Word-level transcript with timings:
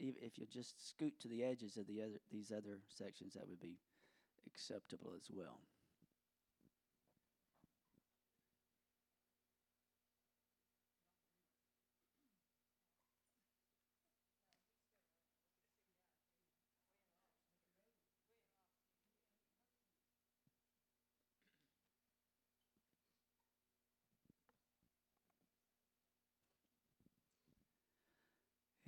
if 0.00 0.38
you 0.38 0.46
just 0.52 0.88
scoot 0.88 1.14
to 1.20 1.28
the 1.28 1.44
edges 1.44 1.76
of 1.76 1.86
the 1.86 2.02
other 2.02 2.20
these 2.32 2.50
other 2.50 2.80
sections, 2.88 3.34
that 3.34 3.48
would 3.48 3.60
be 3.60 3.78
acceptable 4.46 5.12
as 5.16 5.28
well. 5.32 5.60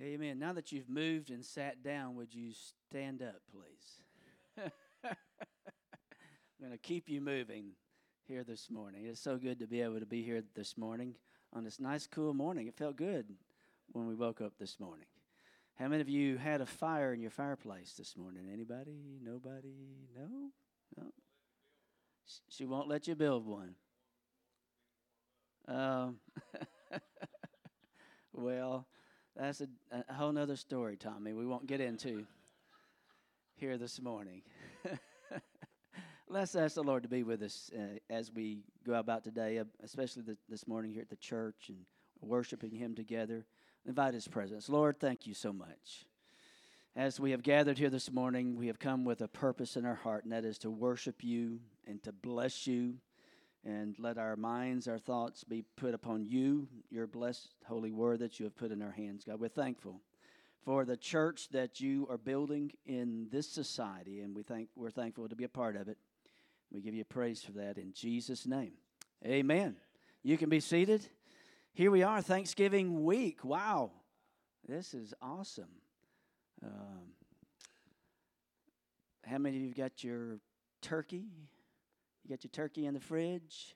Amen. 0.03 0.37
Now 0.37 0.51
that 0.51 0.73
you've 0.73 0.89
moved 0.89 1.29
and 1.29 1.45
sat 1.45 1.81
down, 1.81 2.17
would 2.17 2.33
you 2.35 2.51
stand 2.89 3.21
up, 3.21 3.39
please? 3.49 4.01
I'm 5.05 5.15
going 6.59 6.73
to 6.73 6.77
keep 6.77 7.07
you 7.07 7.21
moving 7.21 7.71
here 8.27 8.43
this 8.43 8.69
morning. 8.69 9.05
It's 9.05 9.21
so 9.21 9.37
good 9.37 9.59
to 9.59 9.67
be 9.67 9.79
able 9.79 10.01
to 10.01 10.05
be 10.05 10.21
here 10.21 10.43
this 10.55 10.77
morning 10.77 11.15
on 11.53 11.63
this 11.63 11.79
nice, 11.79 12.05
cool 12.05 12.33
morning. 12.33 12.67
It 12.67 12.75
felt 12.75 12.97
good 12.97 13.27
when 13.93 14.05
we 14.05 14.13
woke 14.13 14.41
up 14.41 14.51
this 14.59 14.77
morning. 14.77 15.05
How 15.79 15.87
many 15.87 16.01
of 16.01 16.09
you 16.09 16.35
had 16.35 16.59
a 16.59 16.65
fire 16.65 17.13
in 17.13 17.21
your 17.21 17.31
fireplace 17.31 17.93
this 17.97 18.17
morning? 18.17 18.49
Anybody? 18.51 19.19
Nobody? 19.23 20.09
No? 20.17 20.49
No? 20.97 21.11
She 22.49 22.65
won't 22.65 22.89
let 22.89 23.07
you 23.07 23.15
build 23.15 23.45
one. 23.45 23.75
Um, 25.65 26.17
well, 28.33 28.85
that's 29.35 29.61
a, 29.61 29.67
a 30.09 30.13
whole 30.13 30.31
nother 30.31 30.55
story, 30.55 30.95
Tommy. 30.95 31.33
We 31.33 31.45
won't 31.45 31.65
get 31.65 31.81
into 31.81 32.25
here 33.55 33.77
this 33.77 34.01
morning. 34.01 34.41
Let's 36.27 36.55
ask 36.55 36.75
the 36.75 36.83
Lord 36.83 37.03
to 37.03 37.09
be 37.09 37.23
with 37.23 37.41
us 37.41 37.71
uh, 37.75 37.99
as 38.09 38.31
we 38.31 38.59
go 38.85 38.93
about 38.93 39.23
today, 39.23 39.57
uh, 39.57 39.65
especially 39.83 40.23
the, 40.23 40.37
this 40.49 40.67
morning 40.67 40.91
here 40.91 41.01
at 41.01 41.09
the 41.09 41.15
church 41.15 41.69
and 41.69 41.77
worshiping 42.21 42.71
Him 42.71 42.95
together. 42.95 43.45
Invite 43.85 44.13
His 44.13 44.27
presence. 44.27 44.69
Lord, 44.69 44.99
thank 44.99 45.25
you 45.25 45.33
so 45.33 45.51
much. 45.51 46.05
As 46.95 47.19
we 47.19 47.31
have 47.31 47.41
gathered 47.41 47.79
here 47.79 47.89
this 47.89 48.11
morning, 48.11 48.55
we 48.55 48.67
have 48.67 48.77
come 48.77 49.03
with 49.03 49.21
a 49.21 49.27
purpose 49.27 49.75
in 49.75 49.85
our 49.85 49.95
heart, 49.95 50.25
and 50.25 50.31
that 50.31 50.45
is 50.45 50.59
to 50.59 50.69
worship 50.69 51.23
you 51.23 51.59
and 51.87 52.01
to 52.03 52.11
bless 52.11 52.67
you 52.67 52.95
and 53.65 53.95
let 53.97 54.17
our 54.17 54.35
minds, 54.35 54.87
our 54.87 54.99
thoughts 54.99 55.43
be 55.43 55.63
put 55.77 55.93
upon 55.93 56.25
you, 56.25 56.67
your 56.89 57.07
blessed 57.07 57.53
holy 57.65 57.91
word 57.91 58.19
that 58.19 58.39
you 58.39 58.45
have 58.45 58.55
put 58.55 58.71
in 58.71 58.81
our 58.81 58.91
hands. 58.91 59.23
God, 59.23 59.39
we're 59.39 59.47
thankful 59.47 60.01
for 60.63 60.85
the 60.85 60.97
church 60.97 61.49
that 61.49 61.79
you 61.79 62.07
are 62.09 62.17
building 62.17 62.71
in 62.85 63.27
this 63.31 63.49
society, 63.49 64.21
and 64.21 64.35
we 64.35 64.43
thank, 64.43 64.69
we're 64.75 64.89
thankful 64.91 65.27
to 65.27 65.35
be 65.35 65.43
a 65.43 65.49
part 65.49 65.75
of 65.75 65.87
it. 65.87 65.97
We 66.71 66.81
give 66.81 66.93
you 66.93 67.03
praise 67.03 67.43
for 67.43 67.51
that 67.53 67.77
in 67.77 67.93
Jesus' 67.93 68.45
name. 68.45 68.73
Amen. 69.25 69.75
You 70.23 70.37
can 70.37 70.49
be 70.49 70.59
seated. 70.59 71.07
Here 71.73 71.91
we 71.91 72.03
are, 72.03 72.21
Thanksgiving 72.21 73.03
week. 73.03 73.43
Wow, 73.43 73.91
this 74.67 74.93
is 74.93 75.13
awesome. 75.21 75.69
Um, 76.63 77.13
how 79.25 79.37
many 79.37 79.57
of 79.57 79.63
you 79.63 79.73
got 79.73 80.03
your 80.03 80.39
turkey? 80.81 81.25
You 82.23 82.29
got 82.29 82.43
your 82.43 82.51
turkey 82.51 82.85
in 82.85 82.93
the 82.93 82.99
fridge, 82.99 83.75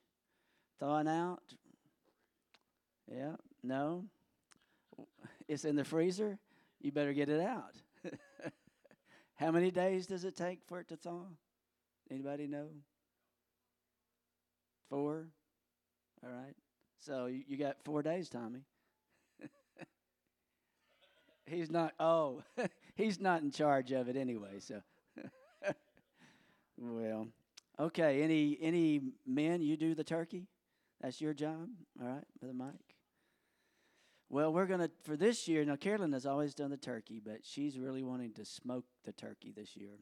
thawing 0.79 1.07
out? 1.07 1.43
Yeah, 3.11 3.35
no? 3.63 4.05
It's 5.47 5.65
in 5.65 5.75
the 5.75 5.83
freezer? 5.83 6.37
You 6.81 6.91
better 6.91 7.13
get 7.13 7.29
it 7.29 7.41
out. 7.41 7.75
How 9.35 9.51
many 9.51 9.71
days 9.71 10.07
does 10.07 10.23
it 10.23 10.35
take 10.35 10.59
for 10.65 10.79
it 10.79 10.87
to 10.89 10.95
thaw? 10.95 11.25
Anybody 12.09 12.47
know? 12.47 12.67
Four? 14.89 15.27
All 16.23 16.29
right. 16.29 16.55
So 16.99 17.27
you, 17.27 17.57
got 17.57 17.77
four 17.83 18.01
days, 18.01 18.29
Tommy. 18.29 18.61
he's 21.45 21.69
not, 21.69 21.93
oh, 21.99 22.41
he's 22.95 23.19
not 23.19 23.41
in 23.41 23.51
charge 23.51 23.91
of 23.91 24.07
it 24.09 24.15
anyway, 24.15 24.59
so. 24.59 24.81
well, 26.77 27.27
Okay, 27.79 28.23
any 28.23 28.57
any 28.61 29.01
men 29.25 29.61
you 29.61 29.77
do 29.77 29.93
the 29.93 30.03
turkey? 30.03 30.47
That's 31.01 31.21
your 31.21 31.33
job? 31.33 31.69
All 32.01 32.07
right, 32.07 32.23
Brother 32.39 32.55
Mike. 32.55 32.95
Well, 34.29 34.51
we're 34.51 34.65
gonna 34.65 34.89
for 35.03 35.15
this 35.15 35.47
year. 35.47 35.63
Now, 35.63 35.75
Carolyn 35.75 36.11
has 36.13 36.25
always 36.25 36.55
done 36.55 36.71
the 36.71 36.77
turkey, 36.77 37.21
but 37.23 37.45
she's 37.45 37.77
really 37.77 38.03
wanting 38.03 38.33
to 38.33 38.45
smoke 38.45 38.85
the 39.05 39.13
turkey 39.13 39.53
this 39.55 39.77
year. 39.77 39.99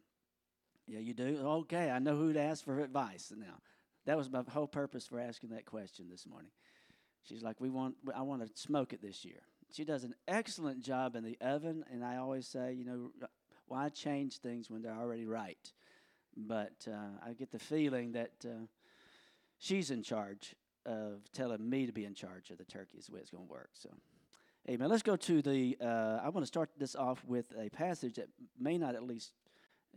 Yeah, 0.88 1.00
you 1.00 1.14
do. 1.14 1.40
Okay, 1.44 1.92
I 1.92 2.00
know 2.00 2.16
who 2.16 2.32
to 2.32 2.40
ask 2.40 2.64
for 2.64 2.80
advice 2.80 3.32
now. 3.36 3.60
That 4.06 4.18
was 4.18 4.30
my 4.30 4.44
whole 4.50 4.68
purpose 4.68 5.06
for 5.08 5.20
asking 5.20 5.50
that 5.50 5.66
question 5.66 6.08
this 6.10 6.26
morning. 6.26 6.52
She's 7.24 7.44
like, 7.44 7.60
"We 7.60 7.70
want. 7.70 7.96
I 8.16 8.22
want 8.22 8.42
to 8.42 8.62
smoke 8.62 8.94
it 8.94 9.02
this 9.02 9.26
year." 9.26 9.42
She 9.72 9.84
does 9.84 10.04
an 10.04 10.16
excellent 10.28 10.82
job 10.82 11.16
in 11.16 11.24
the 11.24 11.38
oven, 11.42 11.84
and 11.92 12.06
I 12.06 12.18
always 12.18 12.48
say, 12.48 12.74
you 12.74 12.86
know, 12.86 13.12
why 13.68 13.90
change 13.90 14.38
things 14.38 14.70
when 14.70 14.82
they're 14.82 14.96
already 14.96 15.26
right? 15.26 15.74
But 16.36 16.88
uh, 16.88 17.26
I 17.26 17.34
get 17.34 17.52
the 17.52 17.60
feeling 17.60 18.12
that 18.14 18.32
uh, 18.46 18.66
she's 19.58 19.92
in 19.92 20.04
charge 20.04 20.56
of 20.86 21.32
telling 21.34 21.68
me 21.68 21.86
to 21.86 21.92
be 21.92 22.06
in 22.06 22.14
charge 22.14 22.52
of 22.52 22.58
the 22.58 22.66
turkey 22.66 22.98
is 22.98 23.08
the 23.08 23.14
way 23.14 23.20
it's 23.20 23.32
going 23.32 23.46
to 23.46 23.52
work. 23.52 23.70
So, 23.74 23.90
amen. 24.70 24.90
Let's 24.90 25.04
go 25.04 25.16
to 25.16 25.42
the. 25.42 25.78
Uh, 25.82 26.20
I 26.24 26.30
want 26.30 26.44
to 26.44 26.48
start 26.48 26.70
this 26.78 26.96
off 26.96 27.24
with 27.26 27.46
a 27.58 27.70
passage 27.70 28.16
that 28.16 28.30
may 28.60 28.78
not 28.78 28.96
at 28.96 29.04
least 29.04 29.32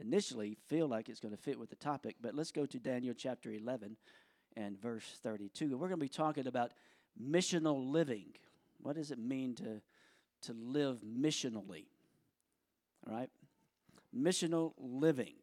initially 0.00 0.56
feel 0.68 0.86
like 0.86 1.08
it's 1.08 1.20
going 1.20 1.34
to 1.34 1.40
fit 1.40 1.58
with 1.58 1.70
the 1.70 1.76
topic, 1.76 2.16
but 2.20 2.34
let's 2.34 2.52
go 2.52 2.64
to 2.66 2.78
Daniel 2.78 3.14
chapter 3.16 3.50
11 3.50 3.96
and 4.56 4.80
verse 4.80 5.18
32. 5.22 5.76
We're 5.76 5.88
going 5.88 5.98
to 5.98 6.04
be 6.04 6.08
talking 6.08 6.46
about 6.46 6.72
missional 7.20 7.90
living. 7.90 8.26
What 8.80 8.96
does 8.96 9.10
it 9.10 9.18
mean 9.18 9.54
to 9.56 9.80
to 10.42 10.52
live 10.52 11.00
missionally? 11.00 11.86
All 13.06 13.14
right, 13.14 13.30
missional 14.16 14.72
living 14.78 15.34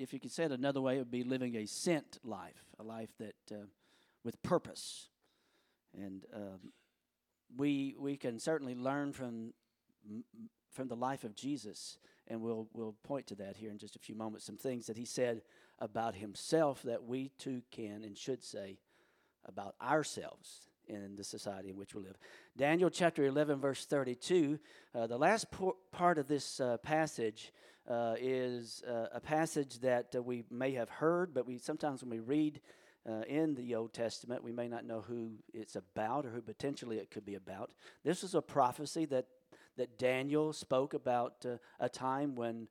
if 0.00 0.12
you 0.12 0.20
could 0.20 0.32
say 0.32 0.44
it 0.44 0.52
another 0.52 0.80
way, 0.80 0.96
it 0.96 0.98
would 0.98 1.10
be 1.10 1.24
living 1.24 1.56
a 1.56 1.66
sent 1.66 2.18
life, 2.24 2.64
a 2.78 2.82
life 2.82 3.10
that 3.18 3.34
uh, 3.52 3.66
with 4.24 4.42
purpose. 4.42 5.08
And 5.94 6.24
um, 6.34 6.72
we 7.56 7.94
we 7.98 8.16
can 8.16 8.38
certainly 8.38 8.74
learn 8.74 9.12
from 9.12 9.52
from 10.72 10.88
the 10.88 10.96
life 10.96 11.24
of 11.24 11.34
Jesus, 11.34 11.98
and 12.28 12.40
we'll 12.40 12.68
we'll 12.72 12.94
point 13.02 13.26
to 13.28 13.34
that 13.36 13.56
here 13.56 13.70
in 13.70 13.78
just 13.78 13.96
a 13.96 14.00
few 14.00 14.14
moments. 14.14 14.46
Some 14.46 14.56
things 14.56 14.86
that 14.86 14.96
he 14.96 15.04
said 15.04 15.42
about 15.78 16.14
himself 16.14 16.82
that 16.82 17.04
we 17.04 17.30
too 17.38 17.62
can 17.70 18.04
and 18.04 18.16
should 18.16 18.42
say 18.42 18.78
about 19.46 19.74
ourselves 19.82 20.68
in 20.86 21.16
the 21.16 21.24
society 21.24 21.70
in 21.70 21.76
which 21.76 21.94
we 21.94 22.02
live. 22.02 22.18
Daniel 22.56 22.90
chapter 22.90 23.24
11, 23.24 23.60
verse 23.60 23.86
32, 23.86 24.58
uh, 24.94 25.06
the 25.06 25.16
last 25.16 25.50
por- 25.50 25.76
part 25.92 26.18
of 26.18 26.26
this 26.26 26.60
uh, 26.60 26.76
passage 26.78 27.52
uh, 27.90 28.14
is 28.20 28.82
uh, 28.88 29.06
a 29.12 29.20
passage 29.20 29.80
that 29.80 30.14
uh, 30.14 30.22
we 30.22 30.44
may 30.50 30.72
have 30.72 30.88
heard, 30.88 31.34
but 31.34 31.46
we 31.46 31.58
sometimes 31.58 32.02
when 32.02 32.10
we 32.10 32.20
read 32.20 32.60
uh, 33.08 33.22
in 33.28 33.54
the 33.54 33.74
Old 33.74 33.92
Testament, 33.92 34.44
we 34.44 34.52
may 34.52 34.68
not 34.68 34.84
know 34.84 35.00
who 35.00 35.32
it's 35.52 35.76
about 35.76 36.24
or 36.24 36.30
who 36.30 36.40
potentially 36.40 36.98
it 36.98 37.10
could 37.10 37.24
be 37.24 37.34
about. 37.34 37.70
This 38.04 38.22
is 38.22 38.34
a 38.34 38.42
prophecy 38.42 39.06
that 39.06 39.26
that 39.76 39.98
Daniel 39.98 40.52
spoke 40.52 40.94
about 40.94 41.46
a 41.78 41.88
time 41.88 42.34
when 42.34 42.68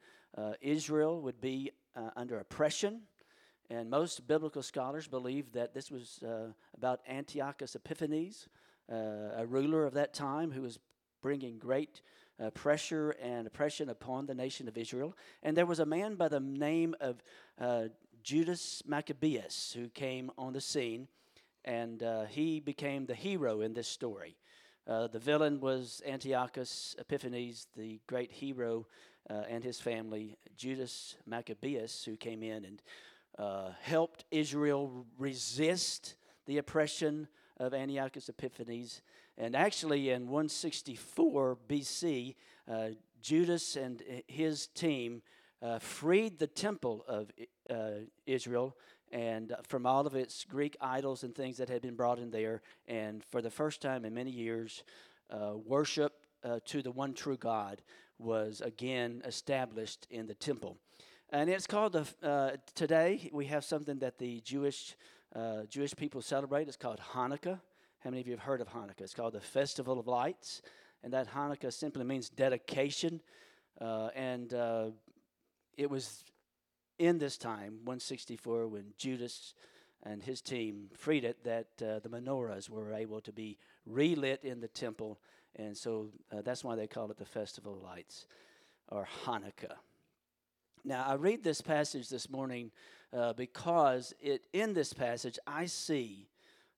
Israel 0.62 1.22
would 1.22 1.42
be 1.42 1.72
under 2.16 2.38
oppression 2.38 3.02
and 3.70 3.90
most 3.90 4.28
biblical 4.28 4.64
scholars 4.64 5.08
believe 5.08 5.52
that 5.52 5.74
this 5.74 5.92
was 5.92 6.24
uh, 6.24 6.52
about 6.76 7.02
Antiochus 7.08 7.76
Epiphanes, 7.76 8.48
uh, 8.92 8.96
a 9.38 9.46
ruler 9.46 9.86
of 9.86 9.94
that 9.94 10.14
time 10.14 10.52
who 10.52 10.62
was 10.62 10.80
bringing 11.22 11.60
great 11.60 12.02
uh, 12.42 12.50
pressure 12.52 13.12
and 13.22 13.48
oppression 13.48 13.90
upon 13.90 14.26
the 14.26 14.34
nation 14.34 14.68
of 14.68 14.78
Israel. 14.78 15.16
And 15.44 15.56
there 15.56 15.66
was 15.66 15.80
a 15.80 15.86
man 15.86 16.16
by 16.16 16.28
the 16.28 16.40
name 16.40 16.96
of 17.00 17.24
uh, 17.60 17.86
Judas 18.24 18.84
Maccabeus 18.86 19.74
who 19.76 19.90
came 19.90 20.32
on 20.38 20.54
the 20.54 20.62
scene, 20.62 21.08
and 21.66 22.02
uh, 22.04 22.26
he 22.26 22.60
became 22.60 23.06
the 23.06 23.16
hero 23.16 23.62
in 23.62 23.74
this 23.74 23.88
story. 23.88 24.38
Uh, 24.88 25.08
the 25.08 25.20
villain 25.20 25.60
was 25.60 26.02
Antiochus 26.08 26.96
Epiphanes, 26.98 27.68
the 27.76 28.00
great 28.08 28.32
hero, 28.32 28.88
and 29.48 29.64
his 29.64 29.80
family, 29.80 30.40
Judas 30.58 31.16
Maccabeus, 31.28 32.04
who 32.04 32.18
came 32.18 32.42
in 32.42 32.66
and 32.66 32.82
uh, 33.40 33.72
helped 33.82 34.26
Israel 34.32 35.06
resist 35.18 36.16
the 36.46 36.58
oppression 36.58 37.28
of 37.60 37.74
Antiochus 37.74 38.30
Epiphanes. 38.30 39.02
And 39.38 39.56
actually, 39.56 40.10
in 40.10 40.28
164 40.28 41.58
BC, 41.68 42.36
uh, 42.70 42.90
Judas 43.22 43.76
and 43.76 44.02
his 44.28 44.68
team 44.68 45.22
uh, 45.62 45.80
freed 45.80 46.40
the 46.40 46.48
temple 46.48 47.04
of 47.08 47.32
uh, 47.70 48.06
Israel 48.26 48.78
and 49.12 49.54
from 49.68 49.86
all 49.86 50.06
of 50.06 50.16
its 50.16 50.46
Greek 50.46 50.78
idols 50.80 51.24
and 51.24 51.36
things 51.36 51.58
that 51.58 51.70
had 51.70 51.82
been 51.82 51.96
brought 51.96 52.20
in 52.20 52.32
there. 52.32 52.62
And 52.88 53.24
for 53.26 53.42
the 53.42 53.50
first 53.50 53.82
time 53.82 54.06
in 54.06 54.14
many 54.14 54.32
years, 54.32 54.84
uh, 55.30 55.54
worship 55.66 56.26
uh, 56.44 56.60
to 56.66 56.82
the 56.82 56.92
one 56.92 57.14
true 57.14 57.38
God 57.38 57.82
was 58.18 58.62
again 58.62 59.22
established 59.26 60.08
in 60.10 60.28
the 60.28 60.34
temple. 60.34 60.78
And 61.32 61.50
it's 61.50 61.68
called 61.68 61.94
the, 61.94 62.08
uh, 62.24 62.58
today 62.74 63.30
we 63.32 63.46
have 63.46 63.64
something 63.64 64.00
that 64.00 64.18
the 64.18 64.42
Jewish, 64.42 64.96
uh, 65.36 65.64
Jewish 65.70 65.96
people 65.96 66.22
celebrate. 66.22 66.68
It's 66.68 66.78
called 66.78 67.00
Hanukkah. 67.14 67.60
How 68.00 68.10
many 68.10 68.22
of 68.22 68.28
you 68.28 68.34
have 68.34 68.42
heard 68.42 68.62
of 68.62 68.70
Hanukkah? 68.70 69.02
It's 69.02 69.14
called 69.14 69.34
the 69.34 69.42
Festival 69.42 70.00
of 70.00 70.08
Lights. 70.08 70.62
And 71.04 71.14
that 71.14 71.32
Hanukkah 71.34 71.72
simply 71.72 72.04
means 72.04 72.30
dedication. 72.30 73.22
Uh, 73.80 74.10
and 74.16 74.54
uh, 74.54 74.86
it 75.78 75.90
was 75.90 76.24
in 76.98 77.18
this 77.18 77.38
time, 77.38 77.80
164, 77.84 78.68
when 78.68 78.94
Judas 78.98 79.54
and 80.04 80.22
his 80.22 80.42
team 80.42 80.90
freed 80.94 81.24
it, 81.24 81.44
that 81.44 81.68
uh, 81.82 82.00
the 82.00 82.10
menorahs 82.10 82.70
were 82.70 82.94
able 82.94 83.22
to 83.22 83.32
be 83.32 83.58
relit 83.86 84.44
in 84.44 84.60
the 84.60 84.68
temple. 84.68 85.20
And 85.56 85.76
so 85.76 86.10
uh, 86.32 86.42
that's 86.42 86.64
why 86.64 86.76
they 86.76 86.88
call 86.88 87.10
it 87.12 87.18
the 87.18 87.26
Festival 87.26 87.76
of 87.76 87.84
Lights 87.84 88.26
or 88.90 89.08
Hanukkah. 89.26 89.76
Now, 90.84 91.06
I 91.06 91.16
read 91.16 91.44
this 91.44 91.62
passage 91.62 92.10
this 92.10 92.30
morning 92.30 92.72
uh, 93.12 93.34
because 93.34 94.14
it, 94.22 94.46
in 94.54 94.74
this 94.74 94.94
passage 94.94 95.38
I 95.46 95.66
see 95.66 96.30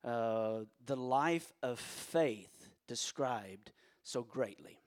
uh, 0.03 0.62
the 0.86 0.95
life 0.95 1.53
of 1.62 1.80
faith 1.80 2.69
described 2.88 3.71
so 4.03 4.24
greatly. 4.24 4.80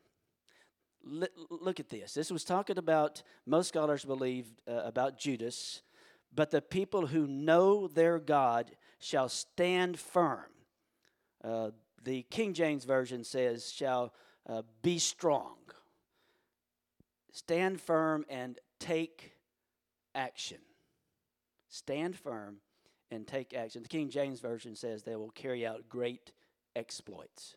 L- 1.06 1.28
look 1.49 1.78
at 1.78 1.90
this. 1.90 2.14
This 2.14 2.31
was 2.31 2.44
talking 2.44 2.78
about, 2.78 3.22
most 3.46 3.69
scholars 3.69 4.05
believe, 4.05 4.46
uh, 4.69 4.82
about 4.84 5.19
Judas, 5.19 5.82
but 6.34 6.50
the 6.50 6.62
people 6.62 7.06
who 7.06 7.26
know 7.26 7.87
their 7.87 8.19
God 8.19 8.72
shall 8.99 9.28
stand 9.28 9.99
firm. 9.99 10.50
Uh, 11.43 11.70
the 12.02 12.22
King 12.31 12.52
James 12.52 12.84
Version 12.84 13.22
says, 13.22 13.70
shall 13.70 14.12
uh, 14.49 14.62
be 14.82 14.99
strong. 14.99 15.56
Stand 17.32 17.81
firm 17.81 18.25
and 18.28 18.58
take 18.84 19.32
action. 20.14 20.58
Stand 21.69 22.16
firm 22.16 22.58
and 23.10 23.26
take 23.26 23.54
action. 23.54 23.82
The 23.82 23.88
King 23.88 24.10
James 24.10 24.40
Version 24.40 24.76
says 24.76 25.02
they 25.02 25.16
will 25.16 25.31
carry 25.31 25.66
out 25.66 25.88
great 25.88 26.32
exploits. 26.76 27.56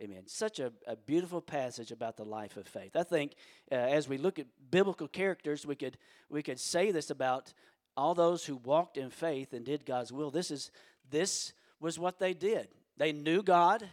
Amen. 0.00 0.22
Such 0.26 0.60
a, 0.60 0.72
a 0.86 0.96
beautiful 0.96 1.40
passage 1.40 1.90
about 1.90 2.16
the 2.16 2.24
life 2.24 2.56
of 2.56 2.66
faith. 2.66 2.96
I 2.96 3.02
think 3.02 3.32
uh, 3.70 3.74
as 3.74 4.08
we 4.08 4.16
look 4.16 4.38
at 4.38 4.46
biblical 4.70 5.08
characters, 5.08 5.66
we 5.66 5.76
could 5.76 5.98
we 6.28 6.42
could 6.42 6.60
say 6.60 6.90
this 6.90 7.10
about 7.10 7.52
all 7.96 8.14
those 8.14 8.44
who 8.44 8.56
walked 8.56 8.96
in 8.96 9.10
faith 9.10 9.52
and 9.52 9.64
did 9.64 9.84
God's 9.84 10.12
will. 10.12 10.30
This 10.30 10.50
is 10.50 10.70
this 11.10 11.52
was 11.80 11.98
what 11.98 12.18
they 12.18 12.34
did. 12.34 12.68
They 12.96 13.12
knew 13.12 13.42
God, 13.42 13.88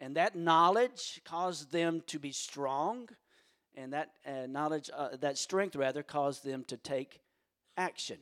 and 0.00 0.16
that 0.16 0.36
knowledge 0.36 1.20
caused 1.24 1.70
them 1.70 2.02
to 2.06 2.18
be 2.18 2.32
strong 2.32 3.08
and 3.76 3.92
that 3.92 4.10
uh, 4.26 4.46
knowledge, 4.46 4.90
uh, 4.94 5.16
that 5.20 5.38
strength 5.38 5.76
rather, 5.76 6.02
caused 6.02 6.44
them 6.44 6.64
to 6.64 6.76
take 6.76 7.20
action. 7.76 8.18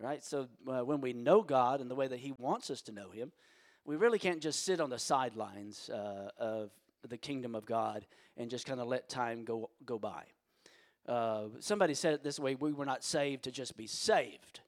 Right? 0.00 0.24
So 0.24 0.48
uh, 0.66 0.84
when 0.84 1.00
we 1.00 1.12
know 1.12 1.42
God 1.42 1.80
and 1.80 1.90
the 1.90 1.94
way 1.94 2.08
that 2.08 2.18
He 2.18 2.32
wants 2.32 2.70
us 2.70 2.82
to 2.82 2.92
know 2.92 3.10
Him, 3.10 3.32
we 3.84 3.96
really 3.96 4.18
can't 4.18 4.40
just 4.40 4.64
sit 4.64 4.80
on 4.80 4.90
the 4.90 4.98
sidelines 4.98 5.90
uh, 5.90 6.30
of 6.38 6.70
the 7.08 7.16
kingdom 7.16 7.54
of 7.54 7.66
God 7.66 8.06
and 8.36 8.50
just 8.50 8.66
kind 8.66 8.80
of 8.80 8.88
let 8.88 9.08
time 9.08 9.44
go 9.44 9.70
go 9.84 9.98
by. 9.98 10.24
Uh, 11.06 11.44
somebody 11.60 11.94
said 11.94 12.14
it 12.14 12.24
this 12.24 12.38
way: 12.38 12.54
we 12.54 12.72
were 12.72 12.86
not 12.86 13.04
saved 13.04 13.44
to 13.44 13.50
just 13.50 13.76
be 13.76 13.86
saved. 13.86 14.60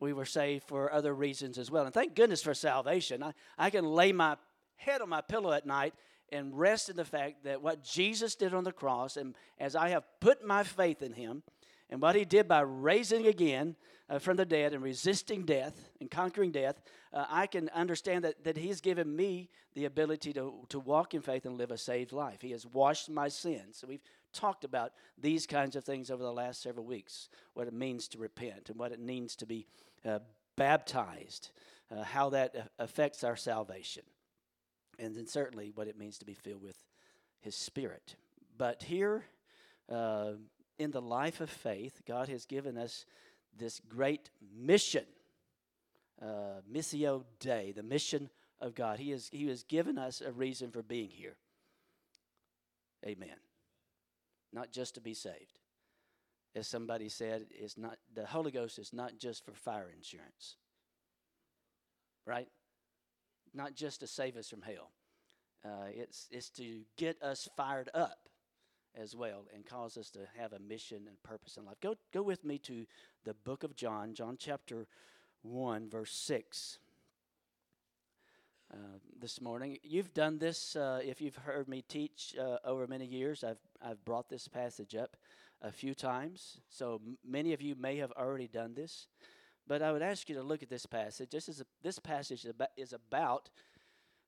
We 0.00 0.12
were 0.12 0.24
saved 0.24 0.64
for 0.64 0.92
other 0.92 1.14
reasons 1.14 1.58
as 1.58 1.70
well. 1.70 1.84
And 1.84 1.94
thank 1.94 2.14
goodness 2.14 2.42
for 2.42 2.54
salvation. 2.54 3.22
I, 3.22 3.34
I 3.58 3.70
can 3.70 3.84
lay 3.84 4.12
my 4.12 4.36
head 4.76 5.00
on 5.00 5.08
my 5.08 5.20
pillow 5.20 5.52
at 5.52 5.66
night 5.66 5.94
and 6.32 6.58
rest 6.58 6.88
in 6.88 6.96
the 6.96 7.04
fact 7.04 7.44
that 7.44 7.62
what 7.62 7.84
Jesus 7.84 8.34
did 8.34 8.54
on 8.54 8.64
the 8.64 8.72
cross, 8.72 9.16
and 9.16 9.36
as 9.58 9.76
I 9.76 9.90
have 9.90 10.04
put 10.18 10.44
my 10.44 10.64
faith 10.64 11.02
in 11.02 11.12
him, 11.12 11.42
and 11.90 12.00
what 12.00 12.16
he 12.16 12.24
did 12.24 12.48
by 12.48 12.62
raising 12.62 13.26
again 13.26 13.76
uh, 14.08 14.18
from 14.18 14.38
the 14.38 14.46
dead 14.46 14.72
and 14.72 14.82
resisting 14.82 15.44
death 15.44 15.90
and 16.00 16.10
conquering 16.10 16.50
death, 16.50 16.80
uh, 17.12 17.26
I 17.28 17.46
can 17.46 17.68
understand 17.68 18.24
that, 18.24 18.42
that 18.44 18.56
he's 18.56 18.80
given 18.80 19.14
me 19.14 19.50
the 19.74 19.84
ability 19.84 20.32
to, 20.32 20.54
to 20.70 20.80
walk 20.80 21.12
in 21.12 21.20
faith 21.20 21.44
and 21.44 21.58
live 21.58 21.70
a 21.70 21.76
saved 21.76 22.12
life. 22.12 22.40
He 22.40 22.52
has 22.52 22.66
washed 22.66 23.10
my 23.10 23.28
sins. 23.28 23.76
So 23.78 23.86
we've 23.86 24.02
talked 24.32 24.64
about 24.64 24.92
these 25.18 25.46
kinds 25.46 25.76
of 25.76 25.84
things 25.84 26.10
over 26.10 26.22
the 26.22 26.32
last 26.32 26.62
several 26.62 26.86
weeks 26.86 27.28
what 27.52 27.68
it 27.68 27.74
means 27.74 28.08
to 28.08 28.18
repent 28.18 28.70
and 28.70 28.78
what 28.78 28.92
it 28.92 29.00
means 29.00 29.36
to 29.36 29.46
be 29.46 29.66
uh, 30.06 30.20
baptized, 30.56 31.50
uh, 31.94 32.02
how 32.02 32.30
that 32.30 32.70
affects 32.78 33.22
our 33.22 33.36
salvation 33.36 34.02
and 35.02 35.16
then 35.16 35.26
certainly 35.26 35.72
what 35.74 35.88
it 35.88 35.98
means 35.98 36.18
to 36.18 36.24
be 36.24 36.34
filled 36.34 36.62
with 36.62 36.78
His 37.40 37.56
Spirit. 37.56 38.14
But 38.56 38.84
here, 38.84 39.24
uh, 39.90 40.32
in 40.78 40.92
the 40.92 41.02
life 41.02 41.40
of 41.40 41.50
faith, 41.50 42.02
God 42.06 42.28
has 42.28 42.46
given 42.46 42.78
us 42.78 43.04
this 43.58 43.80
great 43.88 44.30
mission, 44.56 45.04
uh, 46.20 46.60
Missio 46.72 47.24
Dei, 47.40 47.72
the 47.72 47.82
mission 47.82 48.30
of 48.60 48.74
God. 48.74 49.00
He 49.00 49.10
has, 49.10 49.28
he 49.32 49.48
has 49.48 49.64
given 49.64 49.98
us 49.98 50.20
a 50.20 50.30
reason 50.30 50.70
for 50.70 50.82
being 50.82 51.08
here. 51.08 51.36
Amen. 53.04 53.36
Not 54.52 54.70
just 54.70 54.94
to 54.94 55.00
be 55.00 55.14
saved. 55.14 55.58
As 56.54 56.68
somebody 56.68 57.08
said, 57.08 57.46
it's 57.50 57.76
not 57.76 57.96
the 58.14 58.26
Holy 58.26 58.50
Ghost 58.50 58.78
is 58.78 58.92
not 58.92 59.18
just 59.18 59.44
for 59.44 59.52
fire 59.52 59.90
insurance. 59.96 60.56
Right? 62.26 62.48
Not 63.54 63.74
just 63.74 64.00
to 64.00 64.06
save 64.06 64.36
us 64.36 64.48
from 64.48 64.62
hell. 64.62 64.90
Uh, 65.64 65.86
it's, 65.90 66.28
it's 66.30 66.50
to 66.50 66.80
get 66.96 67.22
us 67.22 67.48
fired 67.56 67.88
up 67.94 68.28
as 69.00 69.14
well 69.14 69.44
and 69.54 69.64
cause 69.64 69.96
us 69.96 70.10
to 70.10 70.20
have 70.36 70.52
a 70.52 70.58
mission 70.58 71.04
and 71.06 71.22
purpose 71.22 71.56
in 71.56 71.64
life. 71.64 71.80
Go, 71.80 71.94
go 72.12 72.22
with 72.22 72.44
me 72.44 72.58
to 72.58 72.86
the 73.24 73.34
book 73.34 73.62
of 73.64 73.76
John, 73.76 74.14
John 74.14 74.36
chapter 74.38 74.86
1, 75.42 75.88
verse 75.88 76.12
6. 76.12 76.78
Uh, 78.72 78.76
this 79.20 79.38
morning. 79.38 79.76
You've 79.82 80.14
done 80.14 80.38
this, 80.38 80.76
uh, 80.76 81.00
if 81.04 81.20
you've 81.20 81.36
heard 81.36 81.68
me 81.68 81.84
teach 81.86 82.34
uh, 82.40 82.56
over 82.64 82.86
many 82.86 83.04
years, 83.04 83.44
I've, 83.44 83.58
I've 83.82 84.02
brought 84.06 84.30
this 84.30 84.48
passage 84.48 84.94
up 84.94 85.14
a 85.60 85.70
few 85.70 85.94
times. 85.94 86.58
So 86.70 86.98
m- 87.04 87.18
many 87.22 87.52
of 87.52 87.60
you 87.60 87.74
may 87.74 87.98
have 87.98 88.12
already 88.12 88.48
done 88.48 88.72
this. 88.72 89.08
But 89.66 89.82
I 89.82 89.92
would 89.92 90.02
ask 90.02 90.28
you 90.28 90.34
to 90.36 90.42
look 90.42 90.62
at 90.62 90.68
this 90.68 90.86
passage. 90.86 91.30
This, 91.30 91.48
is 91.48 91.60
a, 91.60 91.64
this 91.82 91.98
passage 91.98 92.46
is 92.76 92.92
about 92.92 93.50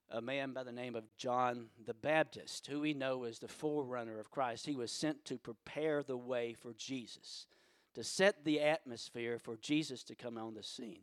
a 0.09 0.21
man 0.21 0.53
by 0.53 0.63
the 0.63 0.71
name 0.71 0.95
of 0.95 1.03
John 1.17 1.67
the 1.85 1.93
Baptist, 1.93 2.67
who 2.67 2.81
we 2.81 2.93
know 2.93 3.23
is 3.23 3.39
the 3.39 3.47
forerunner 3.47 4.19
of 4.19 4.31
Christ. 4.31 4.65
He 4.65 4.75
was 4.75 4.91
sent 4.91 5.25
to 5.25 5.37
prepare 5.37 6.03
the 6.03 6.17
way 6.17 6.53
for 6.53 6.73
Jesus, 6.73 7.47
to 7.95 8.03
set 8.03 8.45
the 8.45 8.61
atmosphere 8.61 9.39
for 9.39 9.57
Jesus 9.57 10.03
to 10.03 10.15
come 10.15 10.37
on 10.37 10.53
the 10.53 10.63
scene, 10.63 11.01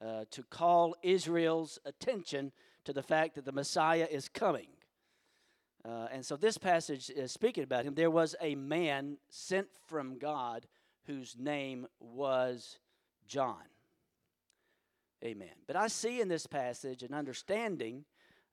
uh, 0.00 0.24
to 0.30 0.42
call 0.44 0.94
Israel's 1.02 1.78
attention 1.84 2.52
to 2.84 2.92
the 2.92 3.02
fact 3.02 3.34
that 3.34 3.44
the 3.44 3.52
Messiah 3.52 4.06
is 4.10 4.28
coming. 4.28 4.68
Uh, 5.84 6.06
and 6.12 6.24
so 6.24 6.36
this 6.36 6.58
passage 6.58 7.10
is 7.10 7.32
speaking 7.32 7.64
about 7.64 7.84
him. 7.84 7.94
There 7.94 8.10
was 8.10 8.34
a 8.40 8.54
man 8.54 9.18
sent 9.30 9.68
from 9.86 10.18
God 10.18 10.66
whose 11.06 11.36
name 11.38 11.86
was 12.00 12.78
John. 13.28 13.62
Amen. 15.24 15.54
But 15.66 15.76
I 15.76 15.88
see 15.88 16.20
in 16.20 16.28
this 16.28 16.46
passage 16.46 17.02
an 17.02 17.12
understanding 17.12 18.04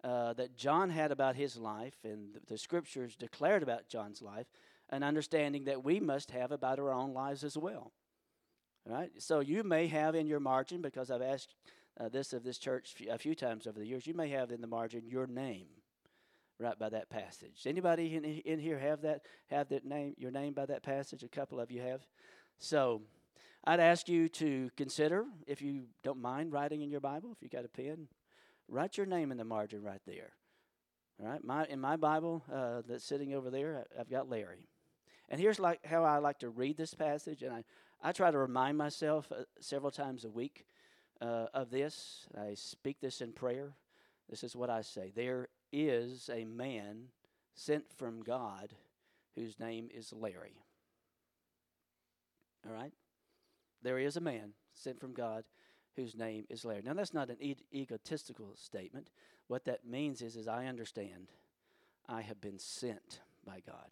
uh, 0.04 0.34
that 0.34 0.56
John 0.56 0.90
had 0.90 1.12
about 1.12 1.36
his 1.36 1.58
life, 1.58 1.96
and 2.04 2.34
the, 2.34 2.42
the 2.48 2.58
scriptures 2.58 3.16
declared 3.16 3.64
about 3.64 3.88
John's 3.88 4.22
life, 4.22 4.48
an 4.90 5.02
understanding 5.02 5.66
that 5.66 5.84
we 5.84 6.00
must 6.00 6.32
have 6.32 6.52
about 6.52 6.80
our 6.80 6.92
own 6.92 7.14
lives 7.14 7.44
as 7.44 7.58
well. 7.58 7.92
All 8.88 8.96
right? 8.96 9.12
So 9.18 9.40
you 9.40 9.64
may 9.64 9.88
have 9.88 10.14
in 10.14 10.28
your 10.28 10.40
margin, 10.40 10.82
because 10.82 11.10
I've 11.10 11.22
asked 11.22 11.56
uh, 12.00 12.10
this 12.10 12.34
of 12.34 12.44
this 12.44 12.58
church 12.58 12.94
a 13.10 13.18
few 13.18 13.36
times 13.36 13.68
over 13.68 13.80
the 13.80 13.86
years, 13.86 14.06
you 14.06 14.14
may 14.14 14.30
have 14.30 14.52
in 14.52 14.62
the 14.62 14.68
margin 14.68 15.08
your 15.08 15.28
name 15.28 15.68
right 16.60 16.78
by 16.78 16.90
that 16.90 17.10
passage. 17.10 17.64
Anybody 17.66 18.16
in, 18.16 18.24
in 18.24 18.60
here 18.60 18.80
have 18.80 19.02
that 19.02 19.22
have 19.48 19.70
that 19.70 19.86
name 19.86 20.14
your 20.18 20.32
name 20.32 20.54
by 20.54 20.66
that 20.66 20.84
passage? 20.84 21.24
A 21.24 21.28
couple 21.28 21.60
of 21.60 21.72
you 21.72 21.82
have. 21.82 22.06
So 22.60 23.02
I'd 23.68 23.80
ask 23.80 24.08
you 24.08 24.30
to 24.30 24.70
consider, 24.78 25.26
if 25.48 25.62
you 25.62 25.86
don't 26.04 26.22
mind 26.22 26.54
writing 26.54 26.82
in 26.82 26.92
your 26.92 27.00
Bible, 27.00 27.32
if 27.32 27.42
you 27.42 27.50
got 27.50 27.66
a 27.66 27.70
pen, 27.70 28.08
write 28.68 28.96
your 28.96 29.08
name 29.08 29.32
in 29.32 29.38
the 29.38 29.44
margin 29.44 29.82
right 29.82 30.02
there. 30.06 30.34
All 31.20 31.28
right, 31.28 31.44
my 31.44 31.66
in 31.66 31.80
my 31.80 31.96
Bible 31.96 32.44
uh, 32.54 32.82
that's 32.88 33.06
sitting 33.06 33.34
over 33.34 33.50
there, 33.50 33.86
I've 34.00 34.10
got 34.10 34.30
Larry. 34.30 34.68
And 35.30 35.42
here's 35.42 35.60
like 35.60 35.84
how 35.86 36.04
I 36.04 36.20
like 36.20 36.40
to 36.40 36.50
read 36.50 36.78
this 36.78 36.94
passage, 36.94 37.42
and 37.42 37.54
I, 37.54 37.64
I 38.04 38.12
try 38.12 38.30
to 38.30 38.38
remind 38.38 38.78
myself 38.78 39.32
uh, 39.32 39.44
several 39.60 39.92
times 39.92 40.26
a 40.26 40.30
week 40.30 40.68
uh, 41.22 41.48
of 41.54 41.72
this. 41.72 42.28
I 42.38 42.54
speak 42.54 43.00
this 43.00 43.22
in 43.22 43.32
prayer. 43.32 43.74
This 44.30 44.44
is 44.44 44.56
what 44.56 44.70
I 44.70 44.82
say: 44.82 45.12
There 45.16 45.48
is 45.72 46.30
a 46.32 46.46
man 46.46 47.06
sent 47.56 47.86
from 47.98 48.22
God 48.22 48.74
whose 49.36 49.60
name 49.60 49.90
is 49.92 50.14
Larry. 50.14 50.62
All 52.68 52.74
right 52.74 52.92
there 53.82 54.00
is 54.00 54.18
a 54.18 54.22
man 54.22 54.54
sent 54.74 55.00
from 55.00 55.14
God 55.14 55.44
whose 55.96 56.16
name 56.16 56.46
is 56.50 56.66
Larry. 56.66 56.82
Now, 56.84 56.94
that's 56.94 57.14
not 57.14 57.30
an 57.30 57.38
e- 57.40 57.56
egotistical 57.74 58.54
statement. 58.56 59.10
What 59.48 59.66
that 59.66 59.86
means 59.86 60.22
is, 60.22 60.36
is 60.36 60.48
I 60.48 60.66
understand 60.66 61.32
I 62.08 62.22
have 62.22 62.42
been 62.42 62.60
sent 62.60 63.22
by 63.46 63.62
God. 63.66 63.90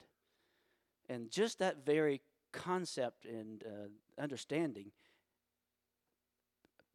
And 1.10 1.32
just 1.32 1.60
that 1.60 1.86
very 1.86 2.22
concept 2.52 3.26
and 3.26 3.64
uh, 3.64 4.22
understanding 4.22 4.92